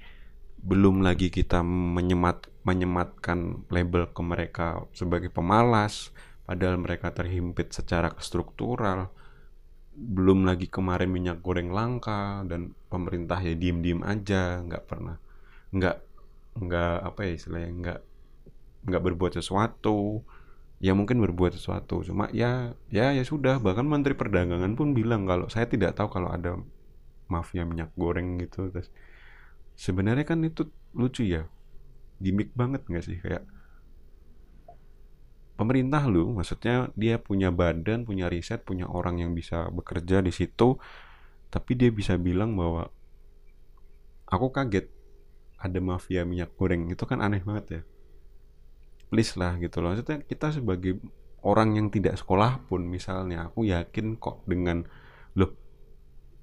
belum 0.58 1.06
lagi 1.06 1.30
kita 1.30 1.62
menyemat 1.64 2.50
menyematkan 2.66 3.68
label 3.72 4.10
ke 4.12 4.22
mereka 4.26 4.68
sebagai 4.92 5.30
pemalas 5.32 6.12
padahal 6.44 6.82
mereka 6.82 7.14
terhimpit 7.14 7.72
secara 7.72 8.12
struktural 8.20 9.14
belum 9.98 10.46
lagi 10.46 10.70
kemarin 10.70 11.10
minyak 11.10 11.42
goreng 11.42 11.74
langka 11.74 12.46
dan 12.46 12.74
pemerintah 12.90 13.42
ya 13.42 13.54
diem-diem 13.58 14.02
aja 14.06 14.62
nggak 14.66 14.84
pernah 14.86 15.18
nggak 15.74 15.98
nggak 16.58 16.96
apa 17.06 17.20
ya 17.26 17.32
istilahnya 17.38 17.72
nggak 17.74 18.00
nggak 18.88 19.04
berbuat 19.04 19.38
sesuatu. 19.38 20.24
Ya 20.78 20.94
mungkin 20.94 21.18
berbuat 21.18 21.58
sesuatu 21.58 22.06
cuma 22.06 22.30
ya 22.32 22.78
ya 22.94 23.12
ya 23.12 23.24
sudah. 23.26 23.60
Bahkan 23.60 23.84
menteri 23.84 24.14
perdagangan 24.14 24.78
pun 24.78 24.94
bilang 24.94 25.26
kalau 25.26 25.50
saya 25.50 25.66
tidak 25.66 25.98
tahu 25.98 26.08
kalau 26.14 26.30
ada 26.30 26.62
mafia 27.28 27.64
minyak 27.64 27.92
goreng 27.94 28.40
gitu 28.42 28.72
terus 28.72 28.90
sebenarnya 29.78 30.26
kan 30.26 30.42
itu 30.44 30.68
lucu 30.98 31.24
ya 31.28 31.46
gimmick 32.18 32.52
banget 32.58 32.82
nggak 32.90 33.06
sih? 33.06 33.18
Kayak 33.22 33.46
pemerintah 35.58 36.06
lu 36.10 36.38
maksudnya 36.38 36.90
dia 36.94 37.18
punya 37.18 37.50
badan 37.50 38.06
punya 38.06 38.30
riset 38.30 38.62
punya 38.62 38.86
orang 38.86 39.22
yang 39.22 39.34
bisa 39.34 39.70
bekerja 39.74 40.22
di 40.22 40.30
situ 40.30 40.78
tapi 41.50 41.74
dia 41.74 41.90
bisa 41.90 42.14
bilang 42.18 42.54
bahwa 42.54 42.94
aku 44.28 44.52
kaget 44.54 44.92
ada 45.58 45.80
mafia 45.82 46.22
minyak 46.24 46.54
goreng. 46.56 46.92
Itu 46.92 47.10
kan 47.10 47.20
aneh 47.24 47.42
banget 47.42 47.66
ya. 47.70 47.82
Please 49.10 49.34
lah 49.40 49.58
gitu 49.58 49.82
loh. 49.82 49.96
Maksudnya 49.96 50.22
kita 50.28 50.54
sebagai 50.54 51.02
orang 51.42 51.80
yang 51.80 51.88
tidak 51.90 52.20
sekolah 52.20 52.62
pun 52.68 52.86
misalnya 52.86 53.50
aku 53.50 53.66
yakin 53.66 54.20
kok 54.20 54.44
dengan 54.46 54.86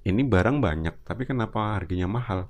ini 0.05 0.21
barang 0.21 0.61
banyak 0.61 0.95
tapi 1.01 1.25
kenapa 1.25 1.75
harganya 1.75 2.05
mahal? 2.05 2.45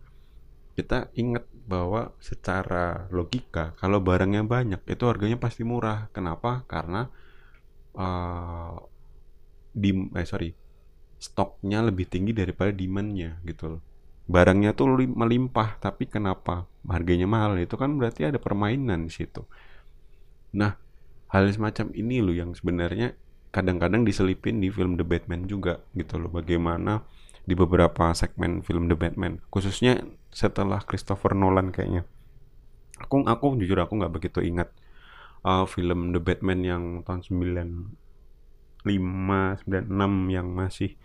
Kita 0.76 1.08
ingat 1.16 1.48
bahwa 1.66 2.12
secara 2.20 3.08
logika 3.10 3.72
kalau 3.80 4.04
barangnya 4.04 4.44
banyak 4.44 4.84
itu 4.86 5.04
harganya 5.08 5.40
pasti 5.40 5.64
murah. 5.64 6.12
Kenapa? 6.12 6.68
Karena 6.68 7.08
uh, 7.96 8.76
di 9.72 9.92
eh 10.16 10.28
sorry 10.28 10.52
stoknya 11.16 11.80
lebih 11.82 12.12
tinggi 12.12 12.36
daripada 12.36 12.76
demandnya 12.76 13.40
gitu 13.48 13.80
loh. 13.80 13.82
Barangnya 14.28 14.76
tuh 14.76 14.92
melimpah 15.08 15.80
tapi 15.80 16.12
kenapa? 16.12 16.68
Harganya 16.86 17.26
mahal 17.26 17.56
itu 17.58 17.80
kan 17.80 17.96
berarti 17.96 18.28
ada 18.28 18.38
permainan 18.38 19.08
di 19.08 19.14
situ. 19.16 19.48
Nah 20.54 20.76
hal 21.32 21.48
semacam 21.50 21.88
ini 21.96 22.20
loh 22.20 22.36
yang 22.36 22.52
sebenarnya 22.52 23.16
kadang-kadang 23.56 24.04
diselipin 24.04 24.60
di 24.60 24.68
film 24.68 25.00
The 25.00 25.08
Batman 25.08 25.48
juga 25.48 25.80
gitu 25.96 26.20
loh. 26.20 26.28
Bagaimana 26.28 27.00
di 27.46 27.54
beberapa 27.54 28.10
segmen 28.18 28.66
film 28.66 28.90
The 28.90 28.98
Batman 28.98 29.38
khususnya 29.54 30.02
setelah 30.34 30.82
Christopher 30.84 31.38
Nolan 31.38 31.72
kayaknya. 31.72 32.04
Aku 33.00 33.24
aku 33.24 33.56
jujur 33.62 33.80
aku 33.80 34.02
nggak 34.02 34.14
begitu 34.14 34.40
ingat 34.44 34.74
uh, 35.46 35.64
film 35.70 36.12
The 36.12 36.20
Batman 36.20 36.60
yang 36.66 36.84
tahun 37.06 37.22
95 37.24 38.86
96 38.86 40.34
yang 40.34 40.48
masih 40.52 40.98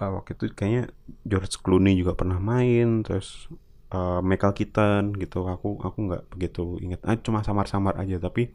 uh, 0.00 0.10
waktu 0.16 0.38
itu 0.38 0.44
kayaknya 0.54 0.94
George 1.26 1.58
Clooney 1.60 1.98
juga 1.98 2.14
pernah 2.14 2.38
main 2.38 3.02
terus 3.02 3.50
uh, 3.92 4.22
Michael 4.22 4.54
Keaton 4.56 5.18
gitu. 5.18 5.44
Aku 5.50 5.82
aku 5.82 5.98
nggak 6.08 6.30
begitu 6.32 6.78
ingat. 6.80 7.02
Ah, 7.04 7.18
cuma 7.18 7.42
samar-samar 7.44 7.98
aja 7.98 8.16
tapi 8.22 8.54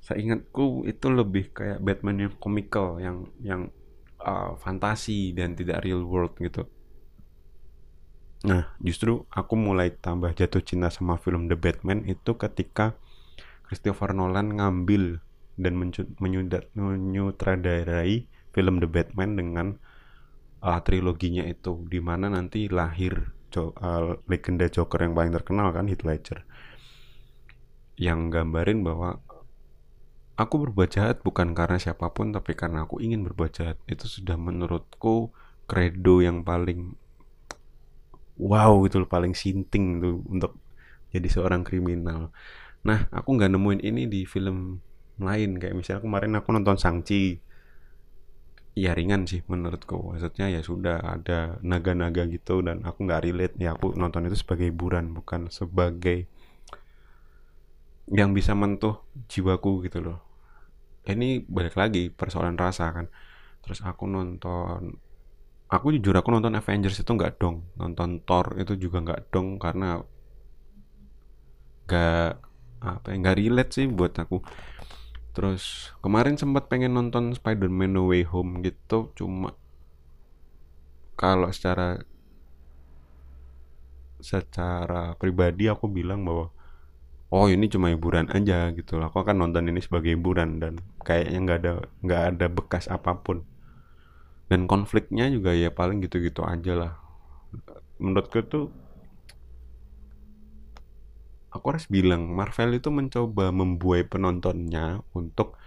saya 0.00 0.16
ingatku 0.26 0.88
itu 0.88 1.06
lebih 1.12 1.52
kayak 1.52 1.78
Batman 1.84 2.28
yang 2.28 2.32
komikal 2.40 2.98
yang 2.98 3.28
yang 3.44 3.68
uh, 4.20 4.56
fantasi 4.60 5.32
dan 5.32 5.56
tidak 5.56 5.82
real 5.84 6.04
world 6.04 6.36
gitu. 6.38 6.68
Nah 8.46 8.72
justru 8.80 9.28
aku 9.28 9.56
mulai 9.56 9.92
tambah 9.92 10.32
jatuh 10.32 10.64
cinta 10.64 10.88
sama 10.88 11.20
film 11.20 11.48
The 11.48 11.56
Batman 11.56 12.08
itu 12.08 12.36
ketika 12.36 12.96
Christopher 13.68 14.16
Nolan 14.16 14.56
ngambil 14.56 15.20
dan 15.60 15.76
menyutradarai 16.72 18.24
film 18.50 18.74
The 18.80 18.88
Batman 18.88 19.36
dengan 19.36 19.66
uh, 20.64 20.80
triloginya 20.80 21.44
itu 21.44 21.84
di 21.88 22.00
mana 22.00 22.32
nanti 22.32 22.68
lahir 22.72 23.36
jo 23.50 23.74
uh, 23.76 24.16
legenda 24.30 24.70
Joker 24.70 25.02
yang 25.04 25.12
paling 25.12 25.34
terkenal 25.34 25.74
kan 25.74 25.90
Heath 25.90 26.06
Ledger 26.06 26.46
yang 28.00 28.32
gambarin 28.32 28.80
bahwa 28.80 29.20
aku 30.40 30.54
berbuat 30.64 30.88
jahat 30.88 31.20
bukan 31.20 31.52
karena 31.52 31.76
siapa 31.76 32.08
pun 32.16 32.32
tapi 32.32 32.56
karena 32.56 32.88
aku 32.88 33.04
ingin 33.04 33.20
berbuat 33.28 33.52
jahat. 33.52 33.76
Itu 33.84 34.08
sudah 34.08 34.40
menurutku 34.40 35.28
kredo 35.68 36.24
yang 36.24 36.40
paling 36.42 36.96
wow 38.40 38.72
loh 38.80 39.04
paling 39.04 39.36
sinting 39.36 40.00
tuh 40.00 40.24
untuk 40.24 40.56
jadi 41.12 41.28
seorang 41.28 41.60
kriminal. 41.60 42.32
Nah 42.88 43.12
aku 43.12 43.36
nggak 43.36 43.52
nemuin 43.52 43.80
ini 43.84 44.08
di 44.08 44.24
film 44.24 44.80
lain. 45.20 45.60
Kayak 45.60 45.76
misalnya 45.76 46.02
kemarin 46.08 46.32
aku 46.40 46.48
nonton 46.56 46.80
Sangchi 46.80 47.36
ya 48.72 48.96
ringan 48.96 49.28
sih 49.28 49.44
menurutku. 49.44 50.16
Maksudnya 50.16 50.48
ya 50.48 50.64
sudah 50.64 51.04
ada 51.04 51.60
naga-naga 51.60 52.24
gitu 52.32 52.64
dan 52.64 52.80
aku 52.88 53.04
nggak 53.04 53.28
relate 53.28 53.54
ya 53.60 53.76
aku 53.76 53.92
nonton 53.92 54.24
itu 54.32 54.40
sebagai 54.40 54.72
hiburan 54.72 55.12
bukan 55.12 55.52
sebagai 55.52 56.24
yang 58.10 58.34
bisa 58.34 58.56
mentuh 58.58 59.06
jiwaku 59.30 59.86
gitu 59.86 60.02
loh 60.02 60.29
ini 61.14 61.42
balik 61.46 61.74
lagi 61.76 62.08
persoalan 62.10 62.56
rasa 62.58 62.90
kan. 62.96 63.06
Terus 63.64 63.80
aku 63.84 64.04
nonton 64.08 64.96
aku 65.70 65.86
jujur 65.94 66.14
aku 66.16 66.28
nonton 66.34 66.56
Avengers 66.58 66.98
itu 67.02 67.10
nggak 67.10 67.38
dong. 67.42 67.66
Nonton 67.78 68.22
Thor 68.26 68.56
itu 68.58 68.74
juga 68.78 68.98
nggak 69.04 69.20
dong 69.34 69.58
karena 69.62 70.02
nggak 71.86 72.30
apa 72.80 73.06
ya 73.12 73.16
nggak 73.20 73.38
relate 73.38 73.70
sih 73.74 73.86
buat 73.90 74.14
aku. 74.16 74.42
Terus 75.36 75.94
kemarin 76.02 76.34
sempat 76.40 76.66
pengen 76.66 76.96
nonton 76.98 77.34
Spider-Man 77.34 77.94
No 77.94 78.10
Way 78.10 78.26
Home 78.30 78.66
gitu 78.66 79.14
cuma 79.14 79.54
kalau 81.14 81.52
secara 81.52 82.00
secara 84.20 85.16
pribadi 85.16 85.68
aku 85.68 85.88
bilang 85.88 86.24
bahwa 86.24 86.52
oh 87.30 87.46
ini 87.46 87.70
cuma 87.70 87.94
hiburan 87.94 88.26
aja 88.34 88.74
gitu 88.74 88.98
loh 88.98 89.06
aku 89.10 89.22
akan 89.22 89.36
nonton 89.46 89.70
ini 89.70 89.78
sebagai 89.78 90.18
hiburan 90.18 90.58
dan 90.58 90.82
kayaknya 91.06 91.38
nggak 91.46 91.58
ada 91.62 91.72
nggak 92.02 92.22
ada 92.34 92.46
bekas 92.50 92.84
apa 92.90 93.14
pun. 93.22 93.46
Dan 94.50 94.66
konfliknya 94.66 95.30
juga 95.30 95.54
ya 95.54 95.70
paling 95.70 96.02
gitu-gitu 96.02 96.42
aja 96.42 96.72
lah. 96.74 96.92
Menurutku 98.02 98.42
tuh 98.50 98.66
aku 101.54 101.64
harus 101.70 101.86
bilang 101.86 102.30
Marvel 102.34 102.78
itu 102.78 102.90
mencoba 102.90 103.54
membuai 103.54 104.02
penontonnya 104.06 105.02
untuk 105.14 105.58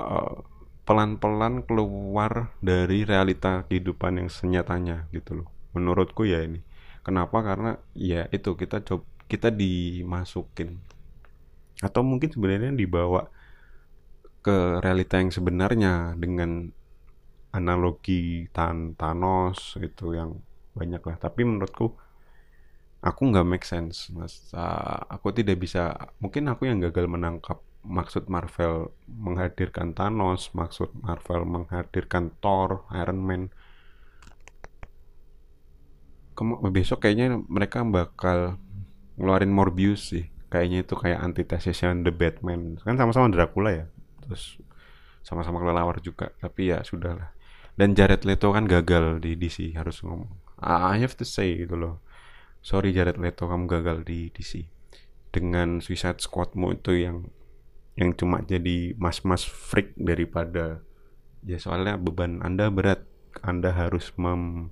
uh, 0.00 0.44
pelan-pelan 0.84 1.64
keluar 1.64 2.52
dari 2.60 3.08
realita 3.08 3.64
kehidupan 3.68 4.20
yang 4.20 4.28
senyatanya 4.32 5.08
gitu 5.12 5.44
loh. 5.44 5.48
Menurutku 5.76 6.24
ya 6.28 6.44
ini. 6.44 6.60
Kenapa? 7.04 7.44
Karena 7.44 7.76
ya 7.92 8.28
itu 8.32 8.56
kita 8.56 8.80
coba 8.80 9.04
kita 9.30 9.48
dimasukin. 9.52 10.78
Atau 11.80 12.06
mungkin 12.06 12.30
sebenarnya 12.30 12.72
dibawa 12.72 13.28
ke 14.44 14.84
realita 14.84 15.16
yang 15.16 15.32
sebenarnya 15.32 16.12
dengan 16.20 16.68
analogi 17.54 18.50
Tan 18.52 18.98
Thanos 18.98 19.78
itu 19.80 20.12
yang 20.12 20.36
banyak 20.74 21.00
lah. 21.00 21.16
Tapi 21.16 21.46
menurutku 21.46 21.96
aku 23.04 23.22
nggak 23.30 23.46
make 23.46 23.66
sense 23.68 24.10
mas. 24.10 24.50
Uh, 24.50 25.00
aku 25.12 25.30
tidak 25.30 25.60
bisa 25.60 25.94
mungkin 26.18 26.50
aku 26.50 26.66
yang 26.66 26.82
gagal 26.82 27.06
menangkap 27.06 27.62
maksud 27.84 28.32
Marvel 28.32 28.90
menghadirkan 29.06 29.92
Thanos 29.92 30.50
maksud 30.56 30.90
Marvel 30.98 31.44
menghadirkan 31.44 32.34
Thor 32.42 32.88
Iron 32.96 33.20
Man. 33.22 33.42
Kem 36.34 36.50
besok 36.74 37.06
kayaknya 37.06 37.38
mereka 37.46 37.86
bakal 37.86 38.58
ngeluarin 39.20 39.52
Morbius 39.52 40.14
sih. 40.14 40.30
Kayaknya 40.48 40.86
itu 40.86 40.94
kayak 40.94 41.18
antitesisnya 41.18 41.94
The 42.04 42.12
Batman. 42.14 42.78
Kan 42.82 42.94
sama-sama 42.94 43.26
Dracula 43.30 43.70
ya. 43.74 43.86
Terus 44.22 44.58
sama-sama 45.26 45.58
kelelawar 45.62 45.98
juga. 45.98 46.30
Tapi 46.38 46.70
ya 46.70 46.82
sudahlah 46.86 47.34
dan 47.74 47.98
Jared 47.98 48.22
Leto 48.22 48.54
kan 48.54 48.70
gagal 48.70 49.18
di 49.18 49.34
DC 49.34 49.74
harus 49.74 50.02
ngomong. 50.06 50.30
I 50.62 51.02
have 51.02 51.18
to 51.18 51.26
say 51.26 51.58
gitu 51.58 51.74
loh. 51.74 52.00
Sorry 52.64 52.94
Jared 52.94 53.20
Leto 53.20 53.50
kamu 53.50 53.68
gagal 53.68 54.06
di 54.06 54.30
DC 54.30 54.64
dengan 55.34 55.82
Suicide 55.82 56.22
Squadmu 56.22 56.78
itu 56.78 56.94
yang 56.96 57.28
yang 57.98 58.14
cuma 58.14 58.42
jadi 58.42 58.94
mas-mas 58.98 59.42
freak 59.46 59.94
daripada 59.98 60.82
ya 61.42 61.58
soalnya 61.58 61.98
beban 61.98 62.40
anda 62.40 62.70
berat. 62.70 63.04
Anda 63.42 63.74
harus 63.74 64.14
mem 64.14 64.70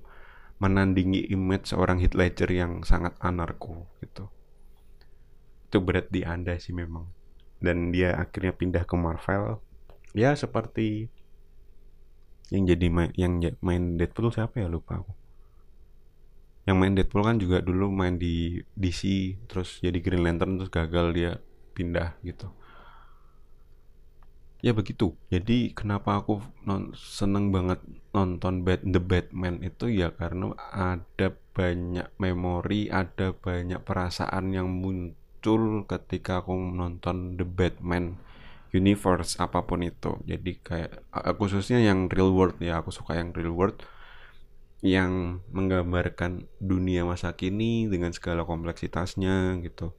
menandingi 0.62 1.26
image 1.34 1.74
seorang 1.74 1.98
Heath 1.98 2.14
Ledger 2.14 2.46
yang 2.54 2.86
sangat 2.86 3.18
anarko 3.18 3.90
gitu. 3.98 4.30
Itu 5.66 5.82
berat 5.82 6.06
di 6.14 6.22
anda 6.22 6.54
sih 6.62 6.70
memang. 6.70 7.10
Dan 7.58 7.90
dia 7.90 8.14
akhirnya 8.14 8.54
pindah 8.54 8.86
ke 8.86 8.94
Marvel. 8.94 9.58
Ya 10.14 10.38
seperti 10.38 11.10
yang 12.54 12.70
jadi 12.70 12.86
main, 12.94 13.10
yang 13.18 13.42
main 13.58 13.98
Deadpool 13.98 14.30
siapa 14.30 14.62
ya? 14.62 14.70
Lupa 14.70 15.02
aku. 15.02 15.10
Yang 16.70 16.76
main 16.78 16.94
Deadpool 16.94 17.26
kan 17.26 17.36
juga 17.42 17.58
dulu 17.58 17.90
main 17.90 18.14
di 18.14 18.62
DC 18.78 19.34
terus 19.50 19.82
jadi 19.82 19.98
Green 19.98 20.22
Lantern 20.22 20.62
terus 20.62 20.70
gagal 20.70 21.10
dia 21.10 21.30
pindah 21.74 22.14
gitu 22.22 22.54
ya 24.62 24.72
begitu. 24.72 25.18
Jadi 25.28 25.74
kenapa 25.74 26.22
aku 26.22 26.38
non 26.64 26.94
seneng 26.94 27.50
banget 27.50 27.82
nonton 28.14 28.62
Bat 28.62 28.86
The 28.86 29.02
Batman 29.02 29.60
itu 29.66 29.90
ya 29.90 30.14
karena 30.14 30.54
ada 30.70 31.34
banyak 31.52 32.08
memori 32.16 32.88
ada 32.88 33.34
banyak 33.34 33.82
perasaan 33.82 34.54
yang 34.54 34.70
muncul 34.70 35.84
ketika 35.90 36.40
aku 36.40 36.54
nonton 36.54 37.34
The 37.36 37.44
Batman 37.44 38.16
universe 38.72 39.36
apa 39.42 39.66
pun 39.66 39.82
itu. 39.82 40.16
Jadi 40.24 40.62
kayak 40.62 41.10
khususnya 41.36 41.82
yang 41.82 42.06
real 42.06 42.30
world 42.32 42.56
ya 42.62 42.80
aku 42.80 42.94
suka 42.94 43.18
yang 43.18 43.34
real 43.34 43.52
world 43.52 43.82
yang 44.82 45.42
menggambarkan 45.54 46.50
dunia 46.58 47.06
masa 47.06 47.34
kini 47.38 47.86
dengan 47.86 48.10
segala 48.10 48.42
kompleksitasnya 48.42 49.62
gitu 49.62 49.94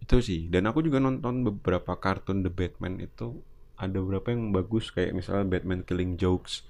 itu 0.00 0.16
sih. 0.24 0.40
Dan 0.48 0.66
aku 0.66 0.80
juga 0.82 0.98
nonton 0.98 1.44
beberapa 1.44 1.96
kartun 2.00 2.42
The 2.42 2.50
Batman 2.50 2.98
itu 2.98 3.44
ada 3.80 3.96
beberapa 3.96 4.32
yang 4.32 4.52
bagus 4.52 4.92
kayak 4.92 5.16
misalnya 5.16 5.48
Batman 5.48 5.84
Killing 5.84 6.20
Jokes 6.20 6.68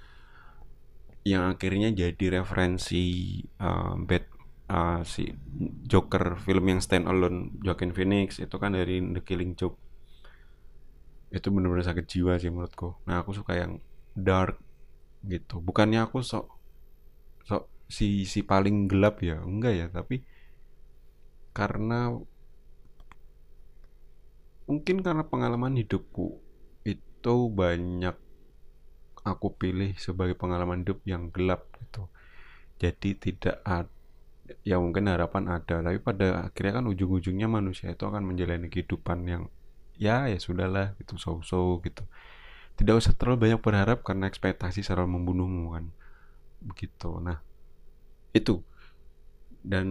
yang 1.26 1.50
akhirnya 1.50 1.90
jadi 1.92 2.40
referensi 2.40 3.02
uh, 3.60 3.98
Bat 3.98 4.24
uh, 4.70 5.00
si 5.02 5.28
Joker 5.84 6.38
film 6.40 6.70
yang 6.70 6.80
stand 6.80 7.10
alone 7.10 7.60
Joaquin 7.60 7.92
Phoenix 7.92 8.38
itu 8.38 8.56
kan 8.56 8.72
dari 8.72 9.02
The 9.02 9.22
Killing 9.26 9.58
Joke. 9.58 9.76
Itu 11.30 11.50
bener-bener 11.54 11.86
sakit 11.86 12.06
jiwa 12.06 12.38
sih 12.38 12.50
menurutku. 12.50 12.98
Nah 13.06 13.22
aku 13.22 13.34
suka 13.34 13.58
yang 13.58 13.82
dark 14.14 14.58
gitu. 15.26 15.58
Bukannya 15.60 16.06
aku 16.06 16.22
sok 16.24 16.46
so, 17.44 17.68
si 17.90 18.24
si 18.24 18.46
paling 18.46 18.86
gelap 18.86 19.20
ya? 19.20 19.42
Enggak 19.42 19.74
ya 19.76 19.86
tapi 19.90 20.22
karena 21.50 22.14
mungkin 24.70 25.02
karena 25.02 25.26
pengalaman 25.26 25.74
hidupku 25.74 26.38
itu 26.86 27.36
banyak 27.50 28.14
aku 29.26 29.48
pilih 29.58 29.98
sebagai 29.98 30.38
pengalaman 30.38 30.86
hidup 30.86 31.02
yang 31.02 31.34
gelap 31.34 31.66
gitu. 31.82 32.06
Jadi 32.78 33.18
tidak 33.18 33.58
ada 33.66 33.90
ya 34.66 34.82
mungkin 34.82 35.06
harapan 35.06 35.46
ada 35.46 35.78
tapi 35.78 36.02
pada 36.02 36.50
akhirnya 36.50 36.82
kan 36.82 36.90
ujung-ujungnya 36.90 37.46
manusia 37.46 37.94
itu 37.94 38.02
akan 38.02 38.26
menjalani 38.26 38.66
kehidupan 38.66 39.22
yang 39.22 39.42
ya 39.94 40.26
ya 40.26 40.38
sudahlah 40.38 40.94
gitu 41.02 41.18
so-so 41.18 41.82
gitu. 41.82 42.06
Tidak 42.78 42.94
usah 42.96 43.12
terlalu 43.12 43.50
banyak 43.50 43.60
berharap 43.60 44.06
karena 44.06 44.30
ekspektasi 44.30 44.80
selalu 44.86 45.20
membunuhmu 45.20 45.76
kan. 45.76 45.84
Begitu. 46.64 47.10
Nah 47.20 47.42
itu. 48.32 48.64
Dan 49.60 49.88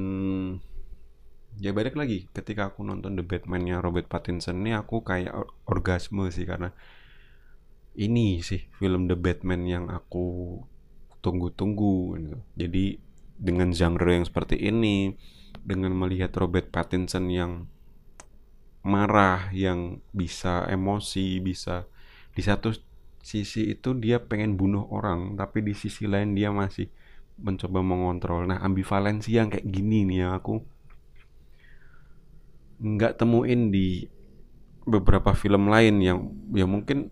ya 1.59 1.75
balik 1.75 1.99
lagi 1.99 2.31
ketika 2.31 2.71
aku 2.71 2.87
nonton 2.87 3.19
The 3.19 3.23
Batman-nya 3.23 3.83
Robert 3.83 4.07
Pattinson 4.07 4.63
ini 4.63 4.73
aku 4.73 5.03
kayak 5.03 5.35
orgasme 5.67 6.31
sih 6.31 6.47
karena 6.47 6.71
ini 7.99 8.39
sih 8.39 8.63
film 8.79 9.11
The 9.11 9.19
Batman 9.19 9.67
yang 9.67 9.85
aku 9.91 10.57
tunggu-tunggu 11.19 12.15
gitu. 12.19 12.37
Jadi 12.55 12.85
dengan 13.39 13.71
genre 13.71 14.11
yang 14.11 14.27
seperti 14.27 14.59
ini, 14.59 15.15
dengan 15.63 15.95
melihat 15.95 16.31
Robert 16.39 16.71
Pattinson 16.71 17.31
yang 17.31 17.67
marah, 18.83 19.51
yang 19.51 19.99
bisa 20.15 20.63
emosi, 20.67 21.43
bisa 21.43 21.87
di 22.35 22.41
satu 22.43 22.71
sisi 23.19 23.67
itu 23.67 23.91
dia 23.99 24.23
pengen 24.23 24.55
bunuh 24.55 24.87
orang, 24.91 25.35
tapi 25.35 25.59
di 25.59 25.75
sisi 25.75 26.07
lain 26.07 26.35
dia 26.35 26.51
masih 26.55 26.87
mencoba 27.39 27.83
mengontrol. 27.83 28.47
Nah, 28.47 28.59
ambivalensi 28.63 29.35
yang 29.35 29.51
kayak 29.51 29.67
gini 29.67 30.07
nih 30.07 30.27
yang 30.27 30.31
aku 30.35 30.63
nggak 32.79 33.19
temuin 33.19 33.69
di 33.69 34.07
beberapa 34.87 35.35
film 35.35 35.67
lain 35.69 36.01
yang 36.01 36.19
ya 36.55 36.65
mungkin 36.65 37.11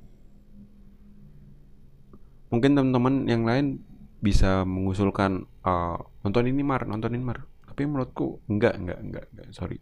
mungkin 2.48 2.72
teman-teman 2.74 3.28
yang 3.28 3.44
lain 3.44 3.84
bisa 4.24 4.66
mengusulkan 4.66 5.46
uh, 5.62 6.00
nonton 6.26 6.50
ini 6.50 6.64
mar 6.66 6.88
nonton 6.88 7.14
ini 7.14 7.24
mar. 7.24 7.46
Tapi 7.68 7.86
menurutku 7.86 8.42
enggak 8.50 8.80
enggak 8.80 9.00
enggak, 9.04 9.26
enggak 9.30 9.48
sorry. 9.54 9.78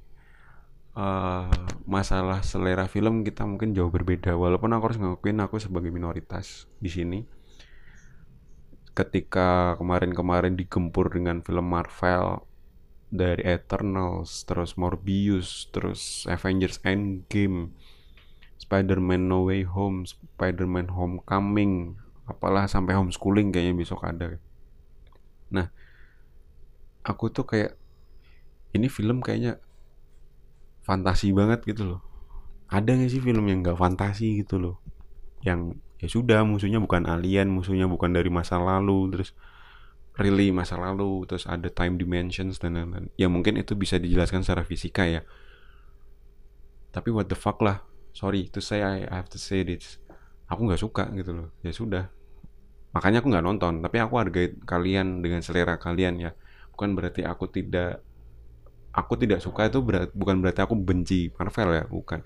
Uh, 0.95 1.51
masalah 1.83 2.39
selera 2.39 2.87
film 2.87 3.23
kita 3.27 3.43
mungkin 3.47 3.75
jauh 3.75 3.91
berbeda. 3.91 4.35
Walaupun 4.35 4.71
aku 4.75 4.83
harus 4.91 4.99
ngakuin 4.99 5.39
aku 5.43 5.59
sebagai 5.59 5.91
minoritas 5.91 6.67
di 6.79 6.89
sini. 6.91 7.19
Ketika 8.95 9.75
kemarin-kemarin 9.75 10.55
digempur 10.55 11.11
dengan 11.11 11.43
film 11.43 11.67
Marvel 11.67 12.43
dari 13.13 13.45
Eternals 13.45 14.43
terus 14.49 14.75
Morbius 14.75 15.69
terus 15.69 16.25
Avengers 16.25 16.81
Endgame 16.81 17.73
Spider-Man 18.57 19.29
No 19.29 19.45
Way 19.45 19.67
Home 19.69 20.09
Spider-Man 20.09 20.89
Homecoming 20.89 22.01
apalah 22.25 22.65
sampai 22.65 22.97
homeschooling 22.97 23.53
kayaknya 23.53 23.77
besok 23.77 24.01
ada. 24.01 24.41
Nah 25.53 25.69
aku 27.05 27.29
tuh 27.29 27.45
kayak 27.45 27.77
ini 28.73 28.89
film 28.89 29.21
kayaknya 29.21 29.61
fantasi 30.81 31.31
banget 31.31 31.61
gitu 31.63 31.85
loh. 31.85 32.01
Ada 32.65 32.97
gak 32.97 33.11
sih 33.13 33.21
film 33.21 33.45
yang 33.45 33.61
gak 33.61 33.77
fantasi 33.77 34.41
gitu 34.41 34.57
loh? 34.57 34.75
Yang 35.45 35.77
ya 36.01 36.07
sudah 36.09 36.39
musuhnya 36.43 36.81
bukan 36.81 37.07
alien 37.07 37.47
musuhnya 37.53 37.87
bukan 37.87 38.11
dari 38.11 38.27
masa 38.27 38.59
lalu 38.59 39.13
terus 39.15 39.31
really 40.15 40.51
masa 40.51 40.79
lalu 40.79 41.27
terus 41.27 41.43
ada 41.43 41.67
time 41.67 41.99
dimensions 41.99 42.59
dan 42.59 42.79
lain-lain. 42.79 43.11
Ya 43.19 43.27
mungkin 43.27 43.59
itu 43.59 43.75
bisa 43.75 43.99
dijelaskan 43.99 44.43
secara 44.47 44.63
fisika 44.63 45.03
ya. 45.03 45.21
Tapi 46.95 47.11
what 47.11 47.27
the 47.27 47.35
fuck 47.35 47.59
lah. 47.59 47.83
Sorry 48.15 48.47
to 48.55 48.63
say 48.63 48.79
I, 48.79 49.03
I 49.03 49.15
have 49.19 49.27
to 49.35 49.39
say 49.39 49.67
this. 49.67 49.99
Aku 50.47 50.63
nggak 50.63 50.79
suka 50.79 51.11
gitu 51.11 51.35
loh. 51.35 51.47
Ya 51.59 51.75
sudah. 51.75 52.07
Makanya 52.95 53.19
aku 53.19 53.27
nggak 53.27 53.45
nonton. 53.45 53.83
Tapi 53.83 53.97
aku 53.99 54.15
hargai 54.15 54.55
kalian 54.63 55.19
dengan 55.19 55.43
selera 55.43 55.75
kalian 55.75 56.23
ya. 56.23 56.31
Bukan 56.71 56.95
berarti 56.95 57.27
aku 57.27 57.51
tidak 57.51 57.99
aku 58.95 59.19
tidak 59.19 59.43
suka 59.43 59.67
itu 59.67 59.83
berat, 59.83 60.15
bukan 60.15 60.39
berarti 60.39 60.63
aku 60.63 60.79
benci 60.79 61.27
Marvel 61.35 61.75
ya 61.75 61.83
bukan. 61.91 62.23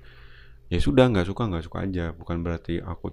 Ya 0.70 0.78
sudah 0.78 1.10
nggak 1.10 1.26
suka 1.26 1.50
nggak 1.50 1.66
suka 1.66 1.78
aja. 1.90 2.14
Bukan 2.14 2.46
berarti 2.46 2.78
aku 2.86 3.10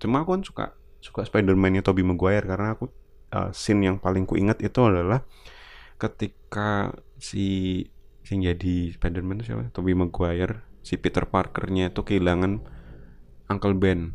cuma 0.00 0.24
aku 0.24 0.32
kan 0.32 0.40
suka 0.40 0.64
suka 1.00 1.24
Spider-Man-nya 1.24 1.80
Tobey 1.80 2.04
Maguire 2.04 2.44
karena 2.44 2.76
aku 2.76 2.92
uh, 3.32 3.50
scene 3.50 3.88
yang 3.88 3.96
paling 3.98 4.28
ku 4.28 4.36
ingat 4.36 4.60
itu 4.60 4.80
adalah 4.84 5.24
ketika 5.96 6.94
si 7.20 7.82
sing 8.24 8.44
jadi 8.44 8.94
Spider-Man 8.94 9.42
siapa? 9.42 9.72
Tobey 9.74 9.96
Maguire 9.96 10.64
si 10.80 10.96
Peter 10.96 11.28
Parker-nya 11.28 11.92
itu 11.92 12.04
kehilangan 12.04 12.62
Uncle 13.50 13.76
Ben. 13.76 14.14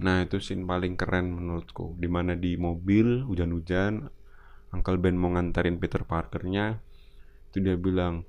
Nah 0.00 0.24
itu 0.24 0.40
scene 0.40 0.64
paling 0.64 0.94
keren 0.94 1.34
menurutku. 1.34 1.98
Di 1.98 2.08
mana 2.08 2.38
di 2.38 2.54
mobil 2.56 3.26
hujan-hujan, 3.26 4.06
Uncle 4.72 4.98
Ben 5.02 5.18
mau 5.18 5.34
nganterin 5.34 5.76
Peter 5.82 6.06
Parker-nya, 6.06 6.80
itu 7.50 7.58
dia 7.62 7.76
bilang 7.76 8.24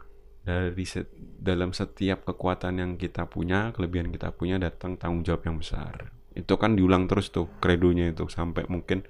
dari 0.48 0.88
set, 0.88 1.12
dalam 1.20 1.76
setiap 1.76 2.24
kekuatan 2.24 2.80
yang 2.80 2.91
kita 2.96 3.28
punya, 3.28 3.76
kelebihan 3.76 4.10
kita 4.10 4.32
punya 4.32 4.56
datang 4.56 4.96
tanggung 4.96 5.28
jawab 5.28 5.43
yang 5.43 5.60
besar. 5.60 6.17
Itu 6.38 6.62
kan 6.62 6.78
diulang 6.78 7.10
terus 7.10 7.34
tuh 7.34 7.50
kredonya 7.58 8.13
itu. 8.13 8.30
Sampai 8.30 8.69
mungkin 8.69 9.02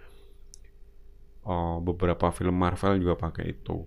oh, 1.44 1.84
beberapa 1.84 2.32
film 2.32 2.56
Marvel 2.56 3.04
juga 3.04 3.20
pakai 3.20 3.52
itu. 3.52 3.84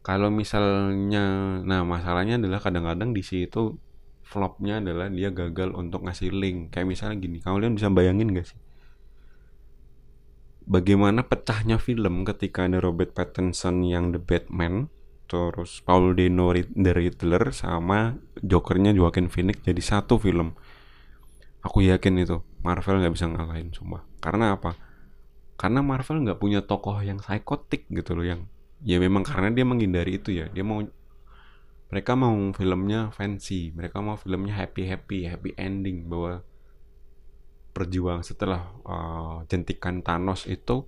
Kalau 0.00 0.32
misalnya 0.32 1.60
nah 1.60 1.84
masalahnya 1.84 2.40
adalah 2.40 2.56
kadang-kadang 2.64 3.12
di 3.12 3.20
situ 3.20 3.76
flopnya 4.24 4.80
adalah 4.80 5.12
dia 5.12 5.28
gagal 5.28 5.76
untuk 5.76 6.08
ngasih 6.08 6.32
link. 6.32 6.72
Kayak 6.72 6.88
misalnya 6.88 7.16
gini 7.20 7.36
kalian 7.44 7.76
bisa 7.76 7.92
bayangin 7.92 8.32
gak 8.32 8.48
sih? 8.48 8.60
Bagaimana 10.70 11.26
pecahnya 11.26 11.76
film 11.82 12.22
ketika 12.22 12.64
ada 12.64 12.78
Robert 12.78 13.12
Pattinson 13.12 13.82
yang 13.84 14.14
The 14.14 14.22
Batman 14.22 14.88
terus 15.30 15.78
Paul 15.86 16.18
Dano 16.18 16.50
The 16.54 16.90
Riddler 16.90 17.54
sama 17.54 18.18
Jokernya 18.42 18.90
Joaquin 18.90 19.30
Phoenix 19.30 19.62
jadi 19.62 19.78
satu 19.78 20.18
film 20.18 20.58
aku 21.60 21.84
yakin 21.84 22.20
itu. 22.20 22.40
Marvel 22.60 23.00
nggak 23.00 23.14
bisa 23.16 23.26
ngalahin 23.28 23.72
cuma. 23.72 24.04
Karena 24.20 24.56
apa? 24.56 24.76
Karena 25.56 25.80
Marvel 25.84 26.24
nggak 26.24 26.40
punya 26.40 26.60
tokoh 26.64 27.00
yang 27.00 27.20
psikotik 27.20 27.88
gitu 27.92 28.16
loh 28.16 28.24
yang 28.24 28.48
ya 28.80 28.96
memang 28.96 29.24
karena 29.24 29.52
dia 29.52 29.64
menghindari 29.64 30.20
itu 30.20 30.32
ya. 30.32 30.48
Dia 30.52 30.64
mau 30.64 30.80
mereka 31.90 32.14
mau 32.14 32.32
filmnya 32.54 33.10
fancy 33.10 33.74
mereka 33.74 33.98
mau 33.98 34.14
filmnya 34.14 34.54
happy 34.54 34.86
happy 34.86 35.26
happy 35.26 35.50
ending 35.58 36.06
bahwa 36.06 36.46
perjuang 37.74 38.22
setelah 38.22 38.70
uh, 38.86 39.42
jentikan 39.50 39.98
Thanos 40.06 40.46
itu 40.46 40.86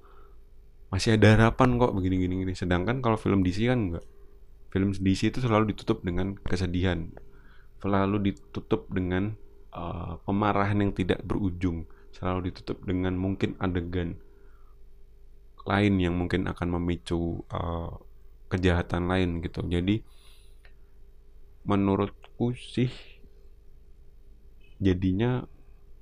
masih 0.95 1.17
ada 1.19 1.35
harapan 1.35 1.81
kok 1.81 1.93
begini 1.97 2.17
gini 2.21 2.35
gini. 2.47 2.53
Sedangkan 2.53 3.01
kalau 3.01 3.17
film 3.17 3.41
DC 3.41 3.65
kan 3.67 3.81
enggak 3.93 4.05
film 4.73 4.97
DC 4.97 5.33
itu 5.33 5.41
selalu 5.45 5.73
ditutup 5.77 6.01
dengan 6.01 6.37
kesedihan. 6.49 7.13
Selalu 7.81 8.33
ditutup 8.33 8.89
dengan 8.89 9.37
uh, 9.73 10.21
kemarahan 10.25 10.79
yang 10.85 10.93
tidak 10.93 11.21
berujung 11.25 11.89
selalu 12.13 12.53
ditutup 12.53 12.85
dengan 12.85 13.17
mungkin 13.17 13.57
adegan 13.59 14.21
lain 15.65 15.95
yang 16.03 16.15
mungkin 16.19 16.51
akan 16.51 16.69
memicu 16.79 17.47
uh, 17.49 17.97
kejahatan 18.53 19.09
lain 19.09 19.41
gitu. 19.41 19.65
Jadi 19.65 20.05
menurutku 21.63 22.53
sih 22.59 22.91
jadinya 24.83 25.47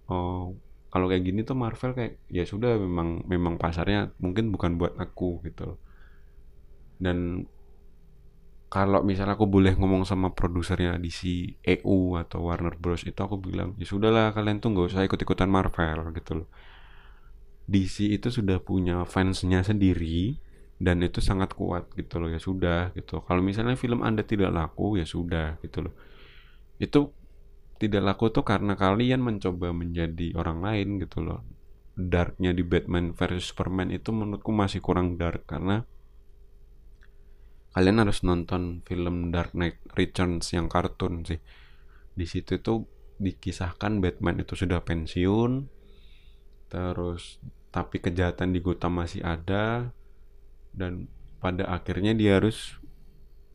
uh, 0.09 0.49
kalau 0.91 1.07
kayak 1.07 1.23
gini 1.23 1.47
tuh 1.47 1.55
Marvel 1.55 1.95
kayak 1.95 2.19
ya 2.27 2.43
sudah 2.43 2.75
memang 2.75 3.23
memang 3.29 3.55
pasarnya 3.61 4.11
mungkin 4.19 4.51
bukan 4.51 4.81
buat 4.81 4.99
aku 4.99 5.45
gitu. 5.47 5.79
Dan 6.99 7.47
kalau 8.71 9.03
misalnya 9.03 9.35
aku 9.35 9.51
boleh 9.51 9.75
ngomong 9.75 10.07
sama 10.07 10.31
produsernya 10.31 10.95
di 11.03 11.11
si 11.11 11.59
EU 11.67 12.15
atau 12.15 12.47
Warner 12.47 12.79
Bros. 12.79 13.03
itu 13.03 13.19
aku 13.19 13.43
bilang 13.43 13.75
ya 13.75 13.83
sudahlah 13.83 14.31
kalian 14.31 14.63
tuh 14.63 14.71
nggak 14.71 14.87
usah 14.95 15.03
ikut-ikutan 15.11 15.51
Marvel 15.51 16.15
gitu 16.15 16.33
loh. 16.39 16.49
DC 17.67 18.15
itu 18.15 18.31
sudah 18.31 18.63
punya 18.63 19.03
fansnya 19.11 19.67
sendiri 19.67 20.39
dan 20.79 21.03
itu 21.03 21.19
sangat 21.19 21.59
kuat 21.59 21.91
gitu 21.99 22.23
loh 22.23 22.31
ya 22.31 22.39
sudah 22.39 22.95
gitu. 22.95 23.27
Kalau 23.27 23.43
misalnya 23.43 23.75
film 23.75 24.07
anda 24.07 24.23
tidak 24.23 24.55
laku 24.55 25.03
ya 25.03 25.07
sudah 25.07 25.59
gitu 25.67 25.91
loh. 25.91 25.95
Itu 26.79 27.11
tidak 27.83 28.07
laku 28.07 28.31
tuh 28.31 28.47
karena 28.47 28.79
kalian 28.79 29.19
mencoba 29.19 29.75
menjadi 29.75 30.31
orang 30.39 30.63
lain 30.63 31.03
gitu 31.03 31.27
loh. 31.27 31.43
Darknya 31.99 32.55
di 32.55 32.63
Batman 32.63 33.19
versus 33.19 33.51
Superman 33.51 33.91
itu 33.91 34.15
menurutku 34.15 34.55
masih 34.55 34.79
kurang 34.79 35.19
dark 35.19 35.43
karena 35.51 35.83
kalian 37.71 38.03
harus 38.03 38.27
nonton 38.27 38.83
film 38.83 39.31
Dark 39.31 39.55
Knight 39.55 39.79
Returns 39.95 40.51
yang 40.51 40.67
kartun 40.67 41.23
sih. 41.23 41.39
Di 42.15 42.27
situ 42.27 42.59
tuh 42.59 42.87
dikisahkan 43.21 44.01
Batman 44.01 44.41
itu 44.41 44.57
sudah 44.57 44.81
pensiun 44.81 45.69
terus 46.71 47.43
tapi 47.75 48.01
kejahatan 48.01 48.55
di 48.57 48.63
Gotham 48.65 49.03
masih 49.03 49.21
ada 49.27 49.93
dan 50.73 51.11
pada 51.43 51.67
akhirnya 51.69 52.15
dia 52.17 52.39
harus 52.39 52.79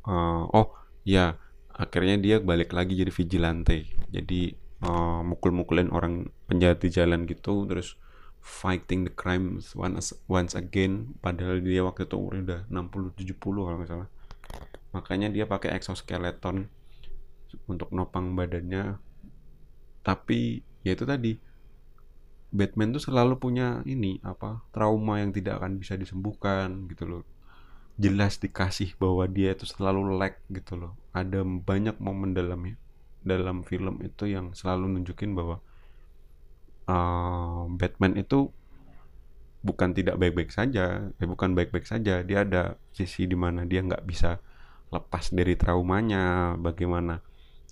uh, 0.05 0.45
oh 0.51 0.75
ya 1.07 1.39
akhirnya 1.75 2.15
dia 2.19 2.35
balik 2.39 2.71
lagi 2.71 2.95
jadi 2.95 3.11
vigilante. 3.11 3.91
Jadi 4.07 4.55
uh, 4.83 5.21
mukul-mukulin 5.27 5.91
orang 5.91 6.31
penjahat 6.47 6.79
di 6.79 6.89
jalan 6.91 7.27
gitu 7.27 7.67
terus 7.67 7.99
fighting 8.45 9.09
the 9.09 9.13
crimes 9.13 9.73
once 9.73 10.13
once 10.29 10.53
again. 10.53 11.17
Padahal 11.17 11.57
dia 11.65 11.81
waktu 11.81 12.05
itu 12.05 12.13
umurnya 12.13 12.43
udah 12.45 12.61
60 12.69 13.17
70 13.17 13.41
kalau 13.41 13.85
salah. 13.89 14.09
Makanya 14.93 15.33
dia 15.33 15.49
pakai 15.49 15.73
exoskeleton 15.73 16.69
untuk 17.65 17.89
nopang 17.89 18.37
badannya. 18.37 19.01
Tapi 20.05 20.61
ya 20.85 20.93
itu 20.93 21.09
tadi 21.09 21.41
Batman 22.53 22.93
tuh 22.93 23.01
selalu 23.01 23.41
punya 23.41 23.81
ini 23.89 24.21
apa 24.21 24.61
trauma 24.69 25.17
yang 25.19 25.33
tidak 25.33 25.59
akan 25.59 25.81
bisa 25.81 25.97
disembuhkan 25.97 26.85
gitu 26.85 27.09
loh. 27.09 27.23
Jelas 27.97 28.37
dikasih 28.37 28.93
bahwa 29.01 29.25
dia 29.25 29.57
itu 29.57 29.65
selalu 29.65 30.21
lag 30.21 30.37
gitu 30.53 30.77
loh. 30.77 30.93
Ada 31.17 31.41
banyak 31.41 31.97
momen 31.97 32.37
dalamnya 32.37 32.77
dalam 33.25 33.65
film 33.65 34.05
itu 34.05 34.29
yang 34.29 34.53
selalu 34.53 34.85
nunjukin 34.85 35.33
bahwa 35.33 35.65
uh, 36.89 37.69
Batman 37.69 38.17
itu 38.17 38.49
bukan 39.65 39.97
tidak 39.97 40.21
baik-baik 40.21 40.53
saja, 40.53 41.09
eh, 41.09 41.27
bukan 41.27 41.57
baik-baik 41.57 41.89
saja. 41.89 42.21
Dia 42.21 42.45
ada 42.45 42.77
sisi 42.93 43.25
di 43.25 43.33
mana 43.33 43.65
dia 43.65 43.81
nggak 43.81 44.05
bisa 44.05 44.37
lepas 44.93 45.33
dari 45.33 45.57
traumanya. 45.57 46.53
Bagaimana 46.61 47.21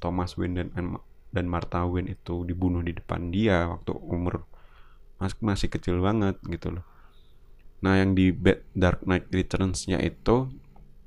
Thomas 0.01 0.33
Wayne 0.35 0.67
dan 0.73 0.97
dan 1.33 1.45
Martha 1.49 1.85
Wayne 1.85 2.13
itu 2.13 2.45
dibunuh 2.45 2.81
di 2.85 2.93
depan 2.93 3.33
dia 3.33 3.69
waktu 3.69 3.93
umur 3.93 4.45
masih 5.17 5.37
masih 5.41 5.67
kecil 5.69 6.01
banget 6.01 6.37
gitu 6.49 6.77
loh. 6.77 6.85
Nah 7.85 7.99
yang 7.99 8.17
di 8.17 8.33
Dark 8.73 9.05
Knight 9.05 9.29
Returns-nya 9.29 10.01
itu 10.01 10.49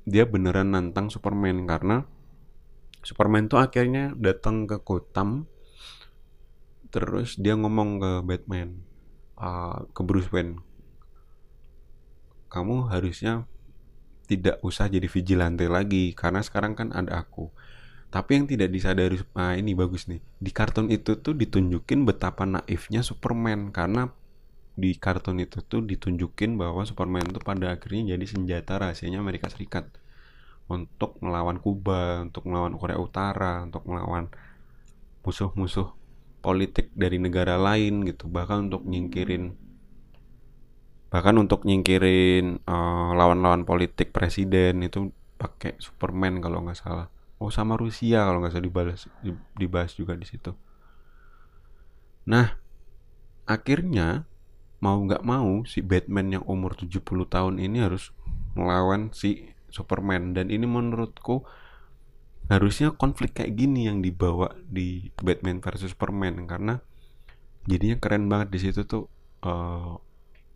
dia 0.07 0.23
beneran 0.23 0.71
nantang 0.71 1.11
Superman 1.11 1.67
karena 1.67 2.07
Superman 3.03 3.51
tuh 3.51 3.59
akhirnya 3.59 4.15
datang 4.15 4.67
ke 4.67 4.79
Gotham 4.83 5.47
terus 6.89 7.35
dia 7.35 7.53
ngomong 7.53 7.99
ke 7.99 8.11
Batman 8.23 8.81
uh, 9.37 9.85
ke 9.91 10.01
Bruce 10.03 10.31
Wayne 10.31 10.63
kamu 12.47 12.87
harusnya 12.87 13.43
tidak 14.27 14.59
usah 14.59 14.91
jadi 14.91 15.07
vigilante 15.07 15.65
lagi 15.71 16.11
karena 16.11 16.43
sekarang 16.43 16.75
kan 16.75 16.91
ada 16.91 17.23
aku. 17.23 17.49
Tapi 18.07 18.39
yang 18.39 18.45
tidak 18.47 18.71
disadari 18.71 19.19
nah 19.35 19.55
ini 19.55 19.75
bagus 19.75 20.07
nih 20.07 20.23
di 20.39 20.51
kartun 20.55 20.87
itu 20.87 21.19
tuh 21.19 21.35
ditunjukin 21.35 22.07
betapa 22.07 22.47
naifnya 22.47 23.03
Superman 23.03 23.75
karena 23.75 24.15
di 24.79 24.95
kartun 24.95 25.43
itu 25.43 25.59
tuh 25.59 25.83
ditunjukin 25.83 26.55
bahwa 26.55 26.87
Superman 26.87 27.27
tuh 27.35 27.43
pada 27.43 27.75
akhirnya 27.75 28.15
jadi 28.15 28.25
senjata 28.29 28.79
rahasianya 28.79 29.19
Amerika 29.19 29.51
Serikat 29.51 29.91
untuk 30.71 31.19
melawan 31.19 31.59
Kuba, 31.59 32.23
untuk 32.23 32.47
melawan 32.47 32.75
Korea 32.79 32.99
Utara, 32.99 33.63
untuk 33.67 33.83
melawan 33.87 34.31
musuh-musuh 35.27 35.96
politik 36.47 36.95
dari 36.95 37.19
negara 37.19 37.59
lain 37.59 38.07
gitu. 38.07 38.31
Bahkan 38.31 38.71
untuk 38.71 38.87
nyingkirin 38.87 39.67
bahkan 41.07 41.39
untuk 41.39 41.63
nyingkirin 41.63 42.67
uh, 42.67 43.15
lawan-lawan 43.15 43.63
politik 43.63 44.11
presiden 44.11 44.83
itu 44.83 45.11
pakai 45.39 45.75
Superman 45.79 46.39
kalau 46.39 46.63
nggak 46.63 46.79
salah. 46.79 47.11
Oh 47.43 47.51
sama 47.51 47.75
Rusia 47.75 48.23
kalau 48.23 48.39
nggak 48.39 48.55
salah 48.55 48.65
dibahas 48.67 49.01
dibahas 49.55 49.91
juga 49.95 50.15
di 50.15 50.23
situ. 50.23 50.55
Nah 52.27 52.55
akhirnya 53.47 54.27
mau 54.83 54.99
nggak 54.99 55.23
mau 55.23 55.63
si 55.63 55.79
Batman 55.83 56.39
yang 56.39 56.43
umur 56.47 56.75
70 56.75 57.03
tahun 57.03 57.55
ini 57.59 57.83
harus 57.83 58.11
melawan 58.55 59.11
si 59.15 59.51
Superman. 59.71 60.35
Dan 60.35 60.51
ini 60.51 60.67
menurutku 60.67 61.47
harusnya 62.47 62.95
konflik 62.95 63.35
kayak 63.35 63.59
gini 63.59 63.91
yang 63.91 63.99
dibawa 63.99 64.55
di 64.63 65.11
Batman 65.19 65.59
versus 65.59 65.91
Superman 65.91 66.47
karena 66.47 66.79
jadinya 67.67 67.99
keren 67.99 68.31
banget 68.31 68.55
di 68.55 68.59
situ 68.63 68.87
tuh 68.87 69.11
uh, 69.43 69.99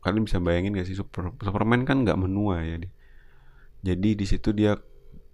kalian 0.01 0.23
bisa 0.23 0.39
bayangin 0.39 0.80
gak 0.80 0.88
sih 0.88 0.95
Super, 0.95 1.36
Superman 1.43 1.84
kan 1.84 2.08
nggak 2.08 2.15
menua 2.15 2.63
ya 2.63 2.80
jadi 3.84 4.10
di 4.15 4.25
situ 4.25 4.56
dia 4.56 4.80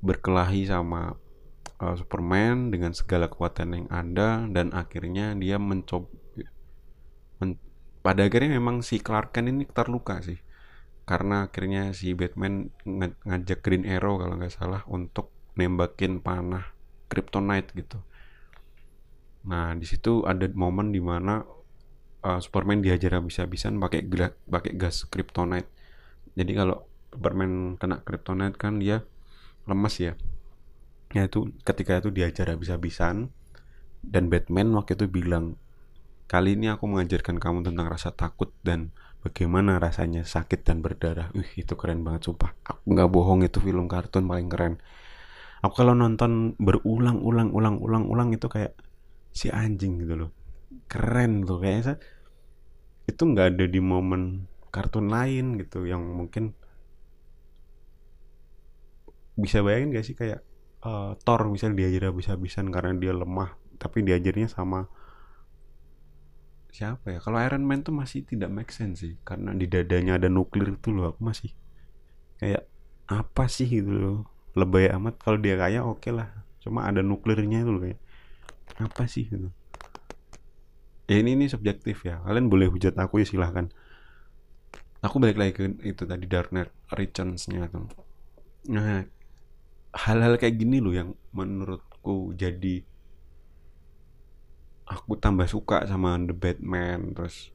berkelahi 0.02 0.66
sama 0.66 1.14
uh, 1.78 1.96
Superman 1.96 2.74
dengan 2.74 2.92
segala 2.98 3.30
kekuatan 3.30 3.78
yang 3.78 3.88
ada 3.94 4.50
dan 4.50 4.74
akhirnya 4.74 5.38
dia 5.38 5.62
mencoba 5.62 6.10
men, 7.38 7.62
pada 8.02 8.26
akhirnya 8.26 8.58
memang 8.58 8.82
si 8.82 8.98
Clark 8.98 9.30
Kent 9.38 9.54
ini 9.54 9.70
terluka 9.70 10.26
sih 10.26 10.42
karena 11.06 11.48
akhirnya 11.48 11.94
si 11.94 12.18
Batman 12.18 12.74
ngajak 13.24 13.64
Green 13.64 13.86
Arrow 13.86 14.20
kalau 14.20 14.36
nggak 14.42 14.52
salah 14.52 14.84
untuk 14.90 15.37
nembakin 15.58 16.22
panah 16.22 16.72
kryptonite 17.10 17.74
gitu. 17.74 18.00
Nah, 19.48 19.74
di 19.74 19.88
situ 19.88 20.24
ada 20.28 20.46
momen 20.54 20.92
di 20.92 21.02
mana 21.02 21.42
uh, 22.24 22.40
Superman 22.40 22.84
dihajar 22.84 23.18
habis-habisan 23.18 23.80
pakai 23.80 24.06
pakai 24.48 24.76
gas 24.76 25.08
kryptonite. 25.08 25.68
Jadi 26.38 26.52
kalau 26.54 26.86
Superman 27.10 27.80
kena 27.82 28.04
kryptonite 28.04 28.60
kan 28.60 28.78
dia 28.78 29.02
lemas 29.66 29.98
ya. 29.98 30.14
Ya 31.16 31.26
itu 31.26 31.56
ketika 31.64 32.04
itu 32.04 32.12
dihajar 32.12 32.52
habis-habisan 32.52 33.32
dan 34.04 34.28
Batman 34.28 34.76
waktu 34.76 35.00
itu 35.00 35.08
bilang 35.08 35.56
kali 36.28 36.60
ini 36.60 36.68
aku 36.68 36.84
mengajarkan 36.92 37.40
kamu 37.40 37.64
tentang 37.64 37.88
rasa 37.88 38.12
takut 38.12 38.52
dan 38.60 38.92
bagaimana 39.24 39.80
rasanya 39.80 40.28
sakit 40.28 40.68
dan 40.68 40.84
berdarah. 40.84 41.32
Wih, 41.32 41.64
itu 41.64 41.74
keren 41.80 42.04
banget 42.04 42.28
sumpah. 42.28 42.52
Aku 42.68 42.84
nggak 42.92 43.08
bohong 43.08 43.48
itu 43.48 43.64
film 43.64 43.88
kartun 43.88 44.28
paling 44.28 44.52
keren 44.52 44.84
aku 45.68 45.84
kalau 45.84 45.94
nonton 45.94 46.56
berulang-ulang 46.58 47.52
ulang-ulang 47.52 48.08
ulang 48.08 48.30
itu 48.32 48.48
kayak 48.48 48.74
si 49.36 49.52
anjing 49.52 50.00
gitu 50.02 50.16
loh. 50.16 50.32
Keren 50.88 51.44
tuh 51.44 51.60
kayaknya 51.60 52.00
itu 53.08 53.22
nggak 53.24 53.48
ada 53.56 53.66
di 53.68 53.80
momen 53.80 54.48
kartun 54.72 55.08
lain 55.08 55.60
gitu 55.60 55.88
yang 55.88 56.04
mungkin 56.04 56.56
bisa 59.38 59.62
bayangin 59.62 59.94
gak 59.94 60.06
sih 60.06 60.18
kayak 60.18 60.42
uh, 60.82 61.14
Thor 61.22 61.46
misalnya 61.48 61.86
diajar 61.86 62.10
habis-habisan 62.10 62.74
karena 62.74 62.98
dia 62.98 63.14
lemah 63.14 63.54
tapi 63.78 64.02
diajarnya 64.02 64.50
sama 64.50 64.90
siapa 66.74 67.16
ya? 67.16 67.20
Kalau 67.22 67.38
Iron 67.42 67.64
Man 67.66 67.82
tuh 67.86 67.94
masih 67.94 68.26
tidak 68.26 68.50
make 68.50 68.74
sense 68.74 69.06
sih 69.06 69.14
karena 69.22 69.54
di 69.54 69.66
dadanya 69.70 70.18
ada 70.18 70.28
nuklir 70.30 70.78
itu 70.78 70.90
loh 70.94 71.14
aku 71.14 71.22
masih 71.22 71.54
kayak 72.38 72.66
apa 73.08 73.46
sih 73.48 73.66
gitu 73.70 73.94
loh 73.94 74.37
lebay 74.58 74.90
amat. 74.98 75.22
Kalau 75.22 75.38
dia 75.38 75.56
kaya 75.56 75.86
oke 75.86 76.02
okay 76.02 76.12
lah. 76.12 76.34
Cuma 76.60 76.90
ada 76.90 77.06
nuklirnya 77.06 77.62
itu 77.62 77.70
loh 77.70 77.82
kayak 77.86 78.00
apa 78.82 79.06
sih? 79.06 79.30
Gitu. 79.30 79.54
Ya 81.08 81.22
ini 81.22 81.38
ini 81.38 81.46
subjektif 81.48 82.04
ya. 82.04 82.20
Kalian 82.26 82.50
boleh 82.50 82.68
hujat 82.68 82.98
aku 82.98 83.22
ya 83.22 83.26
silahkan. 83.30 83.70
Aku 85.06 85.22
balik 85.22 85.38
lagi 85.38 85.54
ke 85.54 85.64
itu 85.86 86.04
tadi 86.04 86.26
Darknet 86.26 86.74
Returns-nya 86.90 87.70
tuh. 87.70 87.88
Nah 88.74 89.06
hal-hal 89.96 90.36
kayak 90.36 90.58
gini 90.58 90.84
loh 90.84 90.92
yang 90.92 91.10
menurutku 91.32 92.36
jadi 92.36 92.84
aku 94.88 95.20
tambah 95.20 95.48
suka 95.48 95.84
sama 95.88 96.20
The 96.20 96.36
Batman 96.36 97.16
terus 97.16 97.54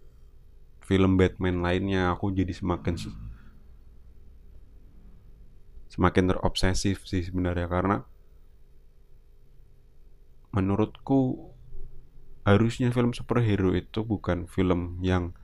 film 0.84 1.20
Batman 1.20 1.60
lainnya. 1.60 2.14
Aku 2.14 2.32
jadi 2.32 2.52
semakin 2.52 2.94
semakin 5.92 6.32
terobsesif 6.32 7.04
sih 7.04 7.20
sebenarnya 7.20 7.68
karena 7.68 8.00
menurutku 10.56 11.52
harusnya 12.48 12.88
film 12.88 13.12
superhero 13.12 13.76
itu 13.76 14.00
bukan 14.00 14.48
film 14.48 15.04
yang 15.04 15.36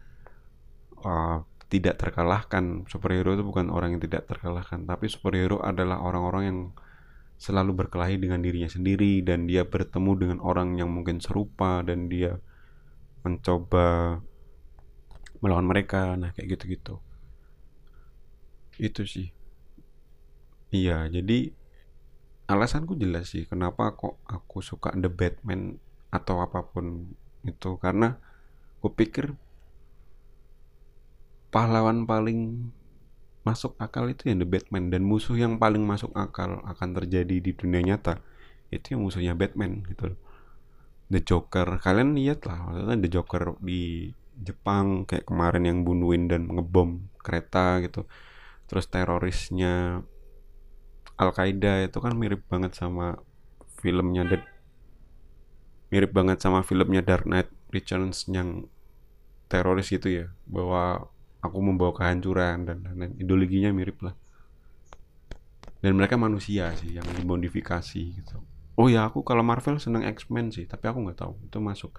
uh, 1.04 1.44
tidak 1.68 2.00
terkalahkan. 2.00 2.88
Superhero 2.88 3.36
itu 3.36 3.44
bukan 3.44 3.68
orang 3.68 3.96
yang 3.96 4.02
tidak 4.02 4.24
terkalahkan 4.24 4.88
tapi 4.88 5.12
superhero 5.12 5.60
adalah 5.60 6.00
orang-orang 6.00 6.44
yang 6.48 6.60
selalu 7.38 7.84
berkelahi 7.84 8.16
dengan 8.16 8.40
dirinya 8.40 8.72
sendiri 8.72 9.20
dan 9.22 9.46
dia 9.46 9.68
bertemu 9.68 10.12
dengan 10.16 10.38
orang 10.40 10.74
yang 10.80 10.90
mungkin 10.90 11.20
serupa 11.20 11.84
dan 11.84 12.08
dia 12.08 12.40
mencoba 13.20 14.18
melawan 15.44 15.68
mereka. 15.68 16.16
Nah 16.16 16.32
kayak 16.32 16.56
gitu-gitu. 16.56 16.98
Itu 18.80 19.04
sih 19.04 19.37
Iya, 20.68 21.08
jadi 21.08 21.48
alasanku 22.48 22.96
jelas 22.96 23.32
sih 23.32 23.44
kenapa 23.48 23.96
kok 23.96 24.20
aku 24.28 24.60
suka 24.60 24.92
The 24.92 25.08
Batman 25.08 25.80
atau 26.12 26.44
apa 26.44 26.64
pun 26.64 27.08
itu. 27.44 27.80
Karena 27.80 28.16
aku 28.80 28.92
pikir 28.92 29.32
pahlawan 31.48 32.04
paling 32.04 32.68
masuk 33.48 33.80
akal 33.80 34.12
itu 34.12 34.28
yang 34.28 34.44
The 34.44 34.48
Batman. 34.48 34.92
Dan 34.92 35.08
musuh 35.08 35.36
yang 35.40 35.56
paling 35.56 35.84
masuk 35.88 36.12
akal 36.12 36.60
akan 36.68 36.88
terjadi 37.00 37.40
di 37.40 37.52
dunia 37.56 37.80
nyata 37.80 38.20
itu 38.68 38.92
yang 38.92 39.08
musuhnya 39.08 39.32
Batman 39.32 39.88
gitu 39.88 40.12
The 41.08 41.24
Joker. 41.24 41.80
Kalian 41.80 42.12
lihat 42.12 42.44
lah 42.44 42.68
maksudnya 42.68 42.96
The 43.00 43.10
Joker 43.12 43.56
di 43.64 44.12
Jepang 44.38 45.08
kayak 45.08 45.24
kemarin 45.24 45.64
yang 45.64 45.78
bunuhin 45.82 46.28
dan 46.28 46.52
ngebom 46.52 47.08
kereta 47.24 47.80
gitu. 47.80 48.04
Terus 48.68 48.84
terorisnya 48.92 50.04
Al 51.18 51.34
Qaeda 51.34 51.84
itu 51.84 51.98
kan 51.98 52.14
mirip 52.14 52.46
banget 52.46 52.78
sama 52.78 53.18
filmnya 53.82 54.22
The 54.26 54.38
mirip 55.88 56.12
banget 56.14 56.38
sama 56.38 56.62
filmnya 56.62 57.02
Dark 57.02 57.26
Knight 57.26 57.50
Returns 57.74 58.28
yang 58.30 58.68
teroris 59.48 59.88
gitu 59.88 60.08
ya 60.08 60.26
bahwa 60.44 61.08
aku 61.40 61.58
membawa 61.62 61.96
kehancuran 61.96 62.68
dan 62.68 62.84
lain-lain. 62.84 63.16
Ideologinya 63.16 63.70
mirip 63.72 63.98
lah. 64.04 64.14
Dan 65.78 65.94
mereka 65.94 66.18
manusia 66.18 66.74
sih 66.74 66.98
yang 66.98 67.06
dimodifikasi 67.16 68.02
gitu. 68.20 68.42
Oh 68.78 68.86
ya 68.90 69.06
aku 69.06 69.22
kalau 69.26 69.42
Marvel 69.42 69.78
seneng 69.82 70.06
X-Men 70.06 70.54
sih 70.54 70.66
tapi 70.66 70.86
aku 70.86 71.02
nggak 71.02 71.18
tahu 71.18 71.34
itu 71.42 71.58
masuk 71.58 71.98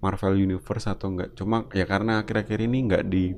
Marvel 0.00 0.36
Universe 0.36 0.88
atau 0.88 1.12
enggak 1.12 1.36
cuma 1.36 1.68
ya 1.76 1.84
karena 1.84 2.24
akhir-akhir 2.24 2.58
ini 2.64 2.78
nggak 2.88 3.04
di 3.08 3.36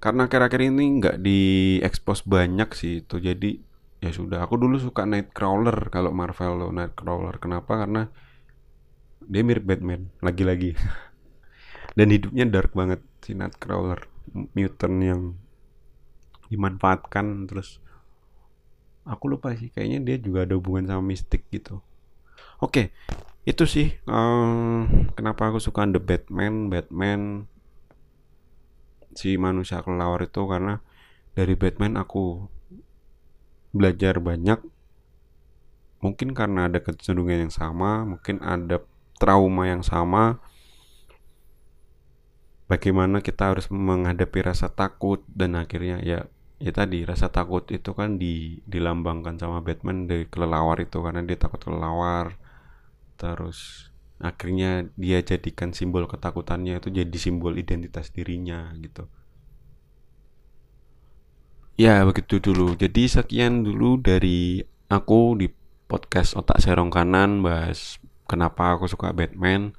karena 0.00 0.26
akhir-akhir 0.26 0.60
ini 0.64 0.84
nggak 0.96 1.16
di 1.20 1.40
expose 1.84 2.24
banyak 2.24 2.72
sih 2.72 3.04
itu. 3.04 3.20
Jadi 3.20 3.60
ya 4.00 4.10
sudah 4.10 4.40
aku 4.48 4.56
dulu 4.56 4.80
suka 4.80 5.04
Nightcrawler 5.04 5.92
kalau 5.92 6.08
Marvel 6.10 6.56
lo 6.56 6.68
Nightcrawler. 6.72 7.36
Kenapa? 7.36 7.84
Karena 7.84 8.08
dia 9.20 9.44
mirip 9.44 9.68
Batman 9.68 10.08
lagi-lagi. 10.24 10.72
Dan 11.96 12.08
hidupnya 12.16 12.48
dark 12.48 12.72
banget 12.72 13.04
si 13.20 13.36
Nightcrawler. 13.36 14.08
Mutant 14.56 14.96
yang 15.04 15.20
dimanfaatkan 16.48 17.46
terus 17.46 17.78
aku 19.06 19.30
lupa 19.30 19.54
sih 19.54 19.70
kayaknya 19.70 20.02
dia 20.02 20.16
juga 20.18 20.48
ada 20.48 20.56
hubungan 20.56 20.88
sama 20.88 21.12
mistik 21.12 21.44
gitu. 21.52 21.84
Oke 22.64 22.96
itu 23.48 23.64
sih 23.64 23.96
um, 24.04 24.84
kenapa 25.12 25.48
aku 25.48 25.60
suka 25.60 25.84
The 25.88 26.00
Batman. 26.00 26.72
Batman 26.72 27.49
si 29.14 29.36
manusia 29.36 29.82
kelelawar 29.82 30.26
itu 30.26 30.42
karena 30.46 30.82
dari 31.34 31.54
Batman 31.54 31.98
aku 31.98 32.46
belajar 33.70 34.18
banyak. 34.18 34.60
Mungkin 36.00 36.32
karena 36.32 36.72
ada 36.72 36.80
kecenderungan 36.80 37.48
yang 37.48 37.54
sama 37.54 38.08
mungkin 38.08 38.40
ada 38.40 38.80
trauma 39.20 39.68
yang 39.68 39.84
sama. 39.84 40.40
Bagaimana 42.70 43.18
kita 43.20 43.50
harus 43.50 43.66
menghadapi 43.68 44.46
rasa 44.46 44.70
takut 44.70 45.26
dan 45.26 45.58
akhirnya 45.58 45.98
ya 46.06 46.30
ya 46.60 46.70
tadi 46.70 47.02
rasa 47.02 47.32
takut 47.32 47.66
itu 47.72 47.96
kan 47.96 48.14
di 48.20 48.62
dilambangkan 48.68 49.40
sama 49.40 49.58
Batman 49.64 50.06
dari 50.06 50.28
kelelawar 50.30 50.78
itu 50.78 51.02
karena 51.02 51.20
dia 51.26 51.36
takut 51.36 51.60
kelelawar. 51.60 52.38
Terus 53.18 53.89
akhirnya 54.20 54.86
dia 55.00 55.24
jadikan 55.24 55.72
simbol 55.72 56.04
ketakutannya 56.04 56.78
itu 56.78 56.88
jadi 56.92 57.16
simbol 57.16 57.56
identitas 57.56 58.12
dirinya 58.12 58.70
gitu 58.78 59.08
Ya, 61.80 62.04
begitu 62.04 62.44
dulu. 62.44 62.76
Jadi 62.76 63.08
sekian 63.08 63.64
dulu 63.64 63.96
dari 63.96 64.60
aku 64.92 65.32
di 65.40 65.48
podcast 65.88 66.36
Otak 66.36 66.60
Serong 66.60 66.92
Kanan 66.92 67.40
bahas 67.40 67.96
kenapa 68.28 68.76
aku 68.76 68.84
suka 68.84 69.16
Batman. 69.16 69.72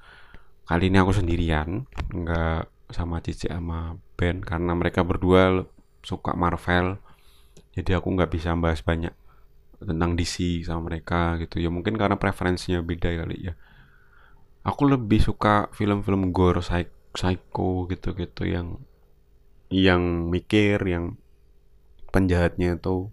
Kali 0.65 0.89
ini 0.89 0.97
aku 0.97 1.13
sendirian, 1.13 1.86
nggak 2.10 2.89
sama 2.89 3.21
Cici 3.21 3.45
sama 3.45 4.01
Ben 4.17 4.41
karena 4.41 4.73
mereka 4.73 5.06
berdua 5.06 5.69
suka 6.01 6.34
Marvel. 6.34 6.97
Jadi 7.77 7.93
aku 7.93 8.17
nggak 8.17 8.34
bisa 8.34 8.49
bahas 8.58 8.82
banyak 8.82 9.13
tentang 9.77 10.17
DC 10.17 10.65
sama 10.65 10.89
mereka 10.89 11.38
gitu 11.38 11.62
ya 11.62 11.69
mungkin 11.69 12.01
karena 12.01 12.17
preferensinya 12.17 12.82
beda 12.82 13.13
kali 13.13 13.49
ya 13.49 13.54
aku 14.62 14.84
lebih 14.86 15.21
suka 15.21 15.69
film-film 15.74 16.30
gore 16.30 16.62
psycho 17.12 17.89
gitu-gitu 17.89 18.45
yang 18.45 18.78
yang 19.71 20.28
mikir 20.28 20.78
yang 20.84 21.17
penjahatnya 22.12 22.76
itu 22.76 23.08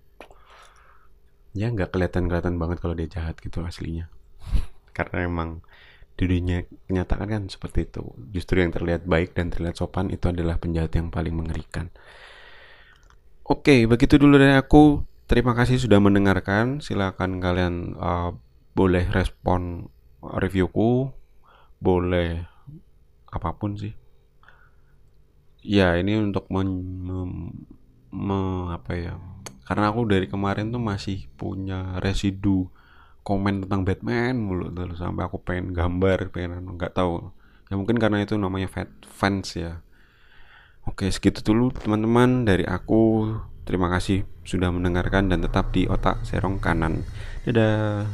ya 1.56 1.70
nggak 1.70 1.94
kelihatan-kelihatan 1.94 2.58
banget 2.60 2.78
kalau 2.82 2.94
dia 2.98 3.08
jahat 3.08 3.38
gitu 3.40 3.64
aslinya. 3.64 4.10
Karena 4.96 5.26
emang 5.26 5.62
dunia 6.18 6.66
kenyataan 6.90 7.26
kan 7.30 7.42
seperti 7.46 7.86
itu. 7.86 8.04
Justru 8.34 8.60
yang 8.60 8.74
terlihat 8.74 9.06
baik 9.06 9.38
dan 9.38 9.54
terlihat 9.54 9.78
sopan 9.78 10.10
itu 10.10 10.28
adalah 10.28 10.58
penjahat 10.58 10.92
yang 10.98 11.08
paling 11.14 11.32
mengerikan. 11.32 11.88
Oke 13.48 13.88
begitu 13.88 14.20
dulu 14.20 14.36
dari 14.36 14.58
aku. 14.58 15.06
Terima 15.30 15.54
kasih 15.54 15.78
sudah 15.78 16.02
mendengarkan. 16.02 16.82
Silakan 16.82 17.38
kalian 17.38 17.96
uh, 17.96 18.34
boleh 18.74 19.06
respon 19.08 19.88
reviewku 20.18 21.14
boleh 21.78 22.44
apa 23.30 23.50
pun 23.54 23.78
sih. 23.78 23.94
Ya 25.62 25.98
ini 25.98 26.16
untuk 26.18 26.46
men, 26.50 26.70
mem, 27.02 27.32
me, 28.14 28.72
apa 28.72 28.92
ya 28.94 29.14
karena 29.68 29.92
aku 29.92 30.08
dari 30.08 30.24
kemarin 30.24 30.72
tuh 30.72 30.80
masih 30.80 31.28
punya 31.36 32.00
residu 32.00 32.72
komen 33.20 33.68
tentang 33.68 33.84
Batman 33.84 34.40
mulu 34.40 34.72
terus 34.72 34.96
sampai 34.96 35.28
aku 35.28 35.44
pengen 35.44 35.76
gambar 35.76 36.32
pengen 36.32 36.64
anu, 36.64 36.80
nggak 36.80 36.96
tahu. 36.96 37.28
Ya 37.68 37.76
mungkin 37.76 38.00
karena 38.00 38.24
itu 38.24 38.40
namanya 38.40 38.64
fat 38.72 38.88
fans 39.04 39.52
ya. 39.52 39.84
Oke 40.88 41.12
segitu 41.12 41.44
dulu 41.44 41.68
teman-teman 41.68 42.48
dari 42.48 42.64
aku. 42.64 43.36
Terima 43.68 43.92
kasih 43.92 44.24
sudah 44.48 44.72
mendengarkan 44.72 45.28
dan 45.28 45.44
tetap 45.44 45.68
di 45.76 45.84
otak 45.84 46.24
serong 46.24 46.56
kanan. 46.56 47.04
Dadah. 47.44 48.08